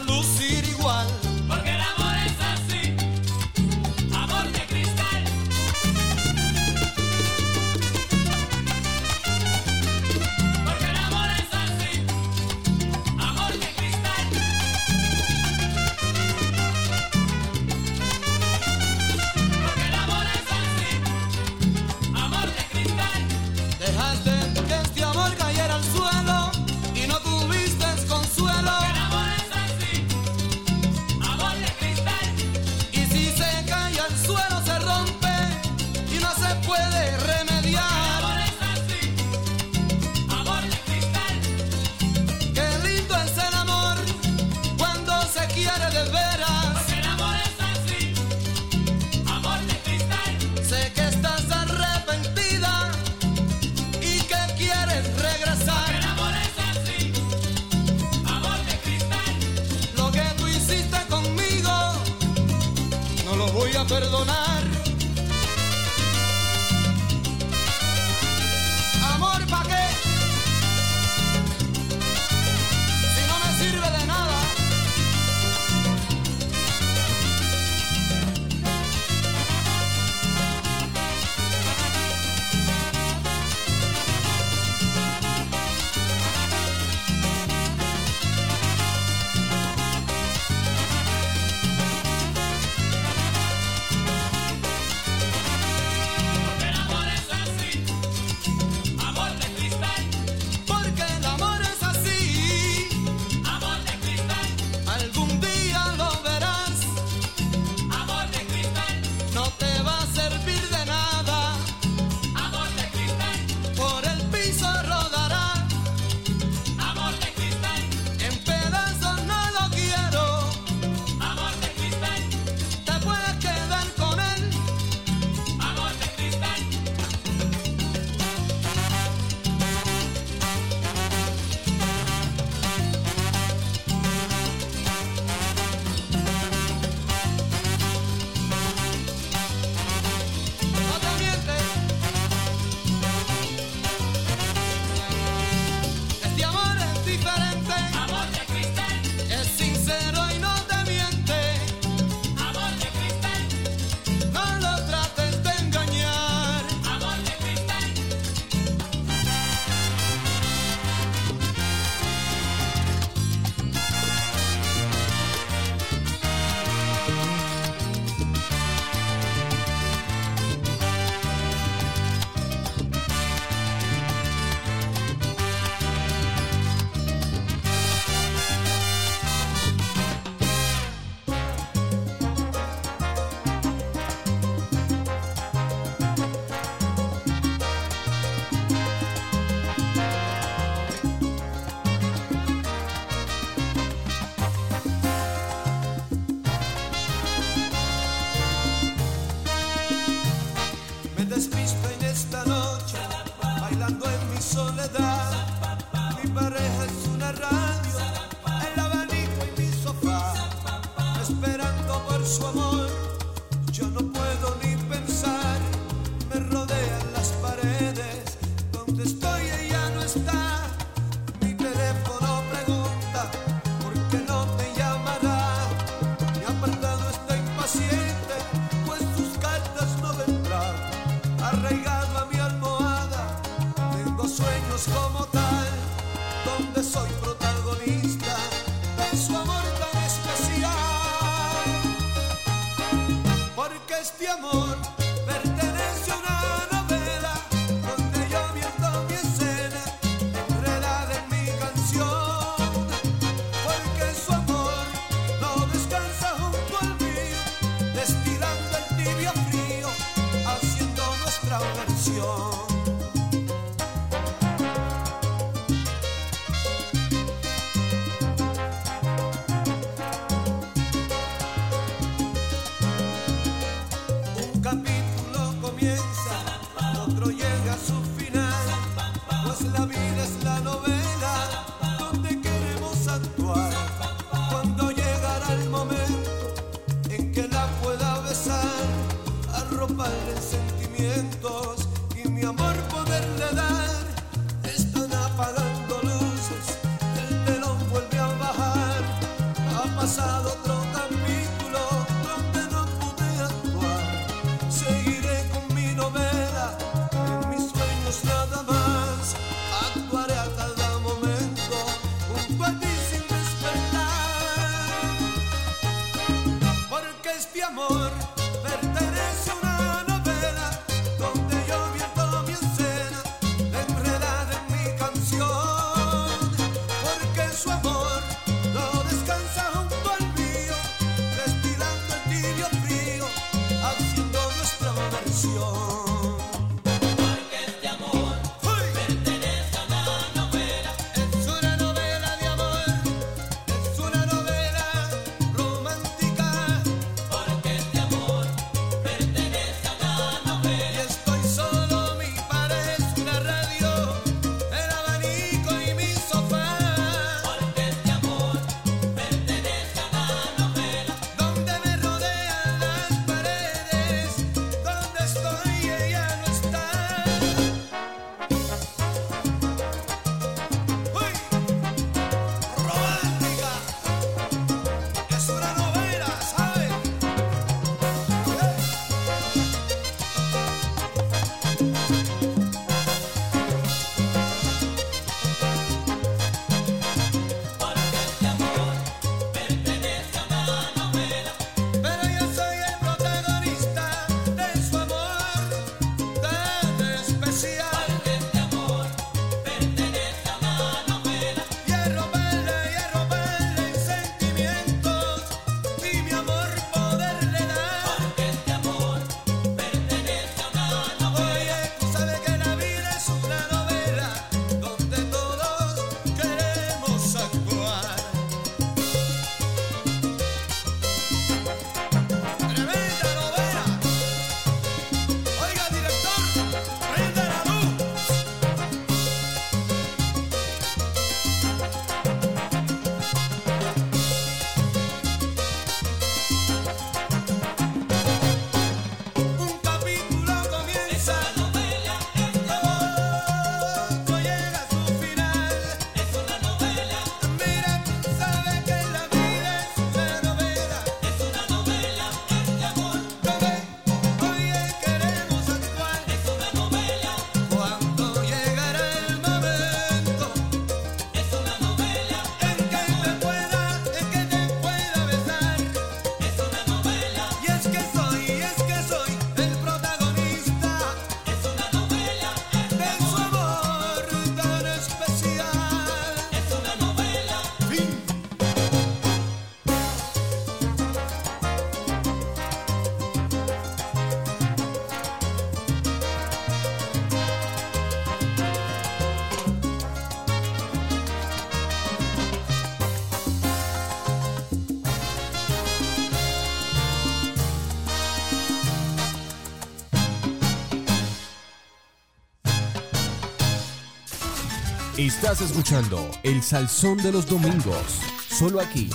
Estás 505.24 505.60
escuchando 505.62 506.30
El 506.42 506.62
Salsón 506.62 507.16
de 507.18 507.32
los 507.32 507.46
Domingos. 507.48 508.20
Solo 508.50 508.78
aquí. 508.80 509.08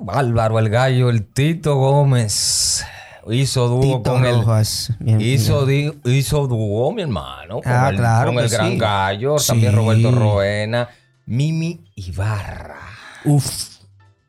Bárbaro 0.00 0.58
el 0.58 0.68
gallo, 0.68 1.10
el 1.10 1.24
Tito 1.26 1.76
Gómez. 1.76 2.84
Hizo 3.28 3.66
dúo 3.66 3.80
Tito 3.98 4.12
con 4.12 4.22
Rojas, 4.24 4.90
el. 5.00 5.04
bien, 5.04 5.20
Hizo, 5.20 5.66
di- 5.66 5.92
hizo 6.04 6.46
dúo, 6.46 6.92
mi 6.92 7.02
hermano. 7.02 7.60
Con 7.60 7.72
Ah, 7.72 7.88
el, 7.88 7.96
claro 7.96 8.32
con 8.32 8.42
el 8.44 8.48
gran 8.48 8.70
sí. 8.72 8.78
gallo. 8.78 9.38
Sí. 9.38 9.48
También 9.48 9.74
Roberto 9.74 10.12
Roena. 10.12 10.88
Mimi 11.24 11.90
Ibarra. 11.96 12.78
Uf. 13.24 13.78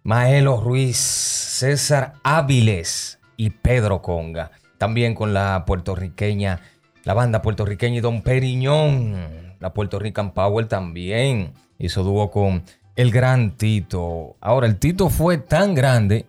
Maelo 0.03 0.59
Ruiz. 0.61 0.97
César 0.97 2.13
Áviles. 2.23 3.19
Y 3.35 3.51
Pedro 3.51 4.01
Conga. 4.01 4.49
También 4.77 5.15
con 5.15 5.33
la 5.33 5.63
puertorriqueña. 5.65 6.61
La 7.03 7.13
banda 7.13 7.41
puertorriqueña 7.41 7.97
y 7.97 8.01
Don 8.01 8.21
Periñón. 8.21 9.55
La 9.59 9.73
Puerto 9.73 9.97
Rican 9.99 10.33
Power 10.33 10.67
también. 10.67 11.53
Hizo 11.79 12.03
dúo 12.03 12.29
con 12.31 12.63
el 12.95 13.11
gran 13.11 13.51
Tito. 13.57 14.35
Ahora, 14.41 14.67
el 14.67 14.77
Tito 14.77 15.09
fue 15.09 15.37
tan 15.37 15.73
grande 15.75 16.25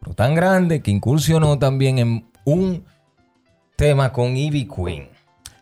pero 0.00 0.14
tan 0.14 0.34
grande 0.36 0.80
que 0.80 0.92
incursionó 0.92 1.58
también 1.58 1.98
en 1.98 2.30
un 2.44 2.84
tema 3.74 4.12
con 4.12 4.36
Ivy 4.36 4.68
Queen. 4.68 5.08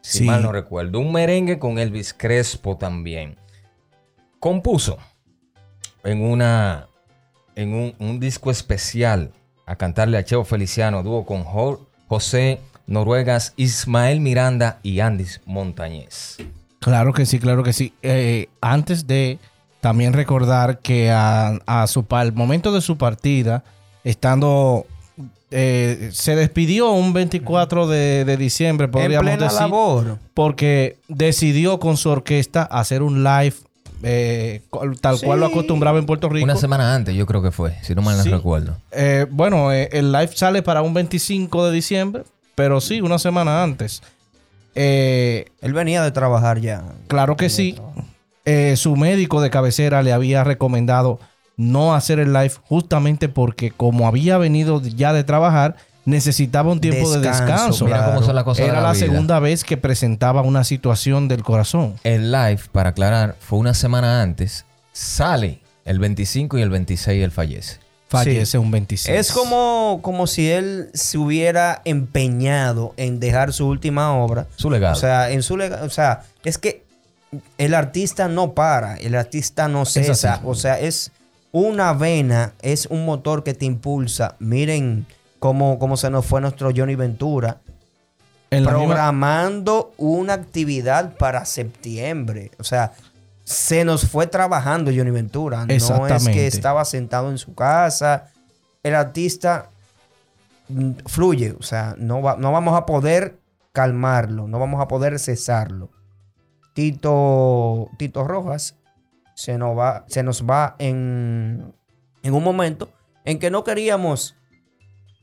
Si 0.02 0.18
Sí. 0.18 0.24
mal 0.24 0.42
no 0.42 0.52
recuerdo. 0.52 1.00
Un 1.00 1.10
merengue 1.10 1.58
con 1.58 1.78
Elvis 1.78 2.12
Crespo 2.12 2.76
también. 2.76 3.38
Compuso 4.38 4.98
en 6.04 6.22
una 6.22 6.88
en 7.56 7.72
un, 7.72 7.94
un 7.98 8.20
disco 8.20 8.50
especial 8.50 9.32
a 9.64 9.76
cantarle 9.76 10.18
a 10.18 10.24
Cheo 10.24 10.44
Feliciano, 10.44 11.02
dúo 11.02 11.24
con 11.24 11.42
Jo- 11.42 11.85
José 12.08 12.60
Noruegas, 12.86 13.52
Ismael 13.56 14.20
Miranda 14.20 14.78
y 14.82 15.00
Andis 15.00 15.40
Montañez. 15.44 16.36
Claro 16.78 17.12
que 17.12 17.26
sí, 17.26 17.38
claro 17.38 17.62
que 17.62 17.72
sí. 17.72 17.92
Eh, 18.02 18.48
antes 18.60 19.06
de 19.06 19.38
también 19.80 20.12
recordar 20.12 20.78
que 20.80 21.10
a, 21.10 21.58
a 21.66 21.86
su, 21.86 22.04
pa- 22.04 22.20
al 22.20 22.32
momento 22.32 22.72
de 22.72 22.80
su 22.80 22.96
partida, 22.96 23.64
estando, 24.04 24.86
eh, 25.50 26.10
se 26.12 26.36
despidió 26.36 26.90
un 26.92 27.12
24 27.12 27.86
de, 27.88 28.24
de 28.24 28.36
diciembre, 28.36 28.84
En 28.86 28.90
podríamos 28.92 29.24
plena 29.24 29.44
decir, 29.44 29.60
labor. 29.60 30.18
porque 30.34 30.98
decidió 31.08 31.80
con 31.80 31.96
su 31.96 32.10
orquesta 32.10 32.62
hacer 32.62 33.02
un 33.02 33.24
live 33.24 33.54
eh, 34.08 34.62
tal 35.00 35.20
cual 35.20 35.40
lo 35.40 35.46
acostumbraba 35.46 35.98
en 35.98 36.06
Puerto 36.06 36.28
Rico. 36.28 36.44
Una 36.44 36.54
semana 36.56 36.94
antes, 36.94 37.14
yo 37.16 37.26
creo 37.26 37.42
que 37.42 37.50
fue, 37.50 37.76
si 37.82 37.92
no 37.94 38.02
mal 38.02 38.16
no 38.16 38.22
Sí. 38.22 38.30
recuerdo. 38.30 38.76
Eh, 38.92 39.26
bueno, 39.30 39.72
eh, 39.72 39.88
el 39.92 40.12
live 40.12 40.30
sale 40.34 40.62
para 40.62 40.82
un 40.82 40.94
25 40.94 41.66
de 41.66 41.72
diciembre, 41.72 42.22
pero 42.54 42.80
sí, 42.80 43.00
una 43.00 43.18
semana 43.18 43.64
antes. 43.64 44.02
Eh, 44.76 45.46
Él 45.60 45.72
venía 45.72 46.02
de 46.04 46.10
trabajar 46.12 46.60
ya. 46.60 46.84
Claro 47.08 47.36
que 47.36 47.48
sí. 47.48 47.76
Eh, 48.44 48.76
su 48.76 48.94
médico 48.94 49.40
de 49.40 49.50
cabecera 49.50 50.02
le 50.02 50.12
había 50.12 50.44
recomendado 50.44 51.18
no 51.56 51.94
hacer 51.94 52.20
el 52.20 52.32
live 52.32 52.52
justamente 52.68 53.28
porque 53.28 53.70
como 53.72 54.06
había 54.06 54.38
venido 54.38 54.80
ya 54.82 55.12
de 55.12 55.24
trabajar, 55.24 55.74
necesitaba 56.06 56.72
un 56.72 56.80
tiempo 56.80 57.10
de 57.10 57.18
Descanso, 57.20 57.44
descanso. 57.46 57.84
Mira 57.84 57.96
Claro. 57.98 58.14
cómo 58.14 58.26
son 58.26 58.34
las 58.34 58.44
cosas 58.44 58.64
de 58.64 58.70
Era 58.72 58.80
la 58.80 58.94
segunda 58.94 59.38
vez 59.40 59.62
que 59.64 59.76
presentaba 59.76 60.40
una 60.40 60.64
situación 60.64 61.28
del 61.28 61.42
corazón. 61.42 61.94
El 62.04 62.32
live, 62.32 62.60
para 62.72 62.90
aclarar, 62.90 63.36
fue 63.40 63.58
una 63.58 63.74
semana 63.74 64.22
antes. 64.22 64.64
Sale 64.92 65.60
el 65.84 65.98
25 65.98 66.56
y 66.58 66.62
el 66.62 66.70
26 66.70 67.22
él 67.22 67.30
fallece. 67.30 67.78
Fallece 68.08 68.56
un 68.56 68.70
26. 68.70 69.18
Es 69.18 69.32
como, 69.32 69.98
como 70.00 70.28
si 70.28 70.48
él 70.48 70.90
se 70.94 71.18
hubiera 71.18 71.82
empeñado 71.84 72.94
en 72.96 73.18
dejar 73.18 73.52
su 73.52 73.66
última 73.66 74.14
obra. 74.14 74.46
Su 74.56 74.70
legado. 74.70 74.94
O 74.94 74.98
sea, 74.98 75.30
en 75.30 75.42
su 75.42 75.56
lega- 75.56 75.82
o 75.82 75.90
sea, 75.90 76.22
es 76.44 76.56
que 76.56 76.84
el 77.58 77.74
artista 77.74 78.28
no 78.28 78.52
para, 78.52 78.94
el 78.96 79.16
artista 79.16 79.66
no 79.66 79.84
cesa. 79.84 80.40
O 80.44 80.54
sea, 80.54 80.78
es 80.78 81.10
una 81.50 81.92
vena, 81.94 82.52
es 82.62 82.86
un 82.86 83.04
motor 83.04 83.42
que 83.42 83.54
te 83.54 83.64
impulsa. 83.66 84.36
Miren 84.38 85.04
cómo, 85.38 85.78
cómo 85.78 85.96
se 85.96 86.10
nos 86.10 86.26
fue 86.26 86.40
nuestro 86.40 86.70
Johnny 86.74 86.94
Ventura. 86.94 87.60
En 88.50 88.64
la 88.64 88.72
misma- 88.72 88.86
programando 88.86 89.92
una 89.96 90.34
actividad 90.34 91.16
para 91.16 91.44
septiembre. 91.44 92.52
O 92.58 92.64
sea, 92.64 92.92
se 93.44 93.84
nos 93.84 94.08
fue 94.08 94.26
trabajando 94.26 94.90
Johnny 94.94 95.10
Ventura. 95.10 95.66
No 95.66 96.06
es 96.06 96.28
que 96.34 96.46
estaba 96.46 96.84
sentado 96.84 97.30
en 97.30 97.38
su 97.38 97.54
casa. 97.54 98.28
El 98.82 98.94
artista 98.94 99.70
mm, 100.68 100.90
fluye. 101.06 101.56
O 101.58 101.62
sea, 101.62 101.94
no, 101.98 102.22
va- 102.22 102.36
no 102.36 102.52
vamos 102.52 102.76
a 102.76 102.86
poder 102.86 103.38
calmarlo. 103.72 104.46
No 104.48 104.58
vamos 104.60 104.80
a 104.80 104.88
poder 104.88 105.18
cesarlo. 105.18 105.90
Tito, 106.72 107.88
Tito 107.98 108.22
Rojas 108.24 108.76
se 109.34 109.58
nos 109.58 109.76
va, 109.76 110.04
se 110.08 110.22
nos 110.22 110.44
va 110.48 110.76
en, 110.78 111.74
en 112.22 112.34
un 112.34 112.44
momento 112.44 112.90
en 113.24 113.38
que 113.38 113.50
no 113.50 113.64
queríamos 113.64 114.36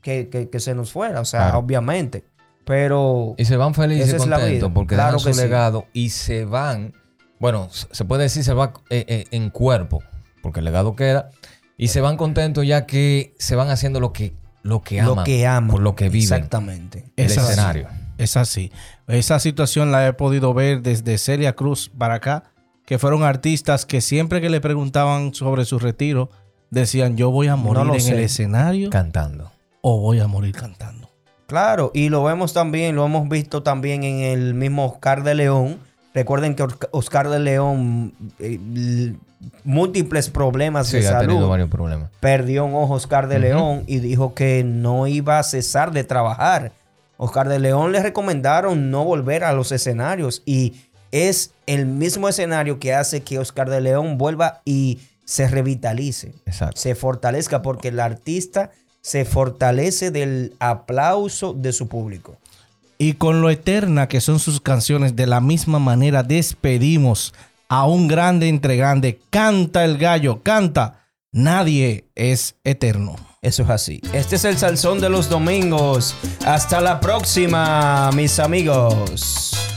que, 0.04 0.28
que- 0.28 0.48
que 0.50 0.60
se 0.60 0.74
nos 0.76 0.92
fuera. 0.92 1.20
O 1.20 1.24
sea, 1.24 1.40
Claro. 1.46 1.58
obviamente. 1.58 2.24
Pero 2.64 3.34
Y 3.36 3.44
se 3.44 3.56
van 3.56 3.74
felices 3.74 4.14
y 4.14 4.16
contentos 4.16 4.70
porque 4.72 4.94
Claro 4.94 5.18
dejan 5.18 5.32
su 5.34 5.38
sí. 5.38 5.44
legado 5.44 5.86
y 5.92 6.10
se 6.10 6.44
van. 6.44 6.94
Bueno, 7.40 7.68
se 7.70 8.04
puede 8.04 8.22
decir 8.22 8.44
se 8.44 8.54
va 8.54 8.72
eh, 8.90 9.04
eh, 9.08 9.24
en 9.32 9.50
cuerpo, 9.50 10.02
porque 10.42 10.60
el 10.60 10.64
legado 10.66 10.94
queda. 10.96 11.30
Y 11.76 11.88
se 11.88 12.00
van 12.00 12.16
contentos 12.16 12.64
ya 12.66 12.86
que 12.86 13.34
se 13.38 13.56
van 13.56 13.68
haciendo 13.68 13.98
lo 14.00 14.12
que, 14.12 14.34
lo 14.62 14.80
que 14.82 15.00
aman. 15.00 15.16
lo 15.16 15.24
que 15.24 15.46
aman. 15.46 15.70
Por 15.70 15.80
lo 15.82 15.94
que 15.96 16.08
viven. 16.08 16.22
Exactamente. 16.38 17.12
El 17.16 17.26
Es 17.26 17.36
así. 17.36 17.50
escenario. 17.50 17.88
Es 18.16 18.36
así. 18.36 18.70
Esa 19.08 19.40
situación 19.40 19.90
la 19.90 20.06
he 20.06 20.12
podido 20.12 20.54
ver 20.54 20.80
desde 20.82 21.18
Celia 21.18 21.54
Cruz 21.54 21.90
para 21.98 22.14
acá, 22.14 22.44
que 22.86 22.98
fueron 22.98 23.24
artistas 23.24 23.84
que 23.84 24.00
siempre 24.00 24.40
que 24.40 24.48
le 24.48 24.60
preguntaban 24.60 25.34
sobre 25.34 25.64
su 25.64 25.78
retiro, 25.80 26.30
decían 26.70 27.16
yo 27.16 27.30
voy 27.30 27.48
a 27.48 27.56
morir 27.56 27.92
en 27.92 28.00
sé. 28.00 28.12
el 28.12 28.20
escenario 28.20 28.88
Cantando. 28.90 29.50
O 29.86 30.00
voy 30.00 30.18
a 30.18 30.26
morir 30.26 30.54
cantando. 30.54 31.10
Claro, 31.46 31.90
y 31.92 32.08
lo 32.08 32.24
vemos 32.24 32.54
también, 32.54 32.96
lo 32.96 33.04
hemos 33.04 33.28
visto 33.28 33.62
también 33.62 34.02
en 34.02 34.20
el 34.20 34.54
mismo 34.54 34.86
Oscar 34.86 35.22
de 35.24 35.34
León. 35.34 35.78
Recuerden 36.14 36.54
que 36.54 36.62
Osc- 36.64 36.88
Oscar 36.90 37.28
de 37.28 37.38
León, 37.38 38.14
eh, 38.38 39.12
múltiples 39.62 40.30
problemas 40.30 40.86
Sí, 40.88 41.00
de 41.00 41.08
ha 41.08 41.18
tenido 41.18 41.38
salud. 41.40 41.50
varios 41.50 41.68
problemas. 41.68 42.10
Perdió 42.20 42.64
un 42.64 42.74
ojo 42.74 42.94
Oscar 42.94 43.28
de. 43.28 43.38
León 43.40 43.84
y 43.86 43.98
dijo 43.98 44.32
que 44.34 44.64
no 44.64 45.06
iba 45.06 45.38
a 45.38 45.42
cesar 45.42 45.92
de 45.92 46.02
trabajar. 46.04 46.72
Oscar 47.18 47.48
de 47.48 47.58
León 47.58 47.92
le 47.92 48.02
recomendaron 48.02 48.90
no 48.90 49.04
volver 49.04 49.44
a 49.44 49.52
los 49.52 49.70
escenarios 49.70 50.42
y 50.46 50.74
es 51.12 51.52
el 51.66 51.84
mismo 51.86 52.28
escenario 52.28 52.78
que 52.78 52.94
hace 52.94 53.22
que 53.22 53.38
Oscar 53.38 53.68
de 53.70 53.80
León 53.82 54.16
vuelva 54.18 54.62
y 54.64 55.00
se 55.26 55.46
revitalice 55.46 56.34
Exacto. 56.46 56.80
se 56.80 56.94
fortalezca 56.94 57.62
porque 57.62 57.88
el 57.88 58.00
artista 58.00 58.70
se 59.04 59.26
fortalece 59.26 60.10
del 60.10 60.54
aplauso 60.60 61.52
de 61.52 61.74
su 61.74 61.88
público. 61.88 62.38
Y 62.96 63.12
con 63.12 63.42
lo 63.42 63.50
eterna 63.50 64.08
que 64.08 64.22
son 64.22 64.38
sus 64.38 64.62
canciones, 64.62 65.14
de 65.14 65.26
la 65.26 65.42
misma 65.42 65.78
manera 65.78 66.22
despedimos 66.22 67.34
a 67.68 67.84
un 67.84 68.08
grande 68.08 68.48
entre 68.48 68.76
grande. 68.76 69.20
Canta 69.28 69.84
el 69.84 69.98
gallo, 69.98 70.42
canta. 70.42 71.06
Nadie 71.32 72.06
es 72.14 72.54
eterno. 72.64 73.16
Eso 73.42 73.64
es 73.64 73.68
así. 73.68 74.00
Este 74.14 74.36
es 74.36 74.44
el 74.46 74.56
salsón 74.56 75.00
de 75.00 75.10
los 75.10 75.28
domingos. 75.28 76.14
Hasta 76.46 76.80
la 76.80 76.98
próxima, 76.98 78.10
mis 78.12 78.38
amigos. 78.38 79.73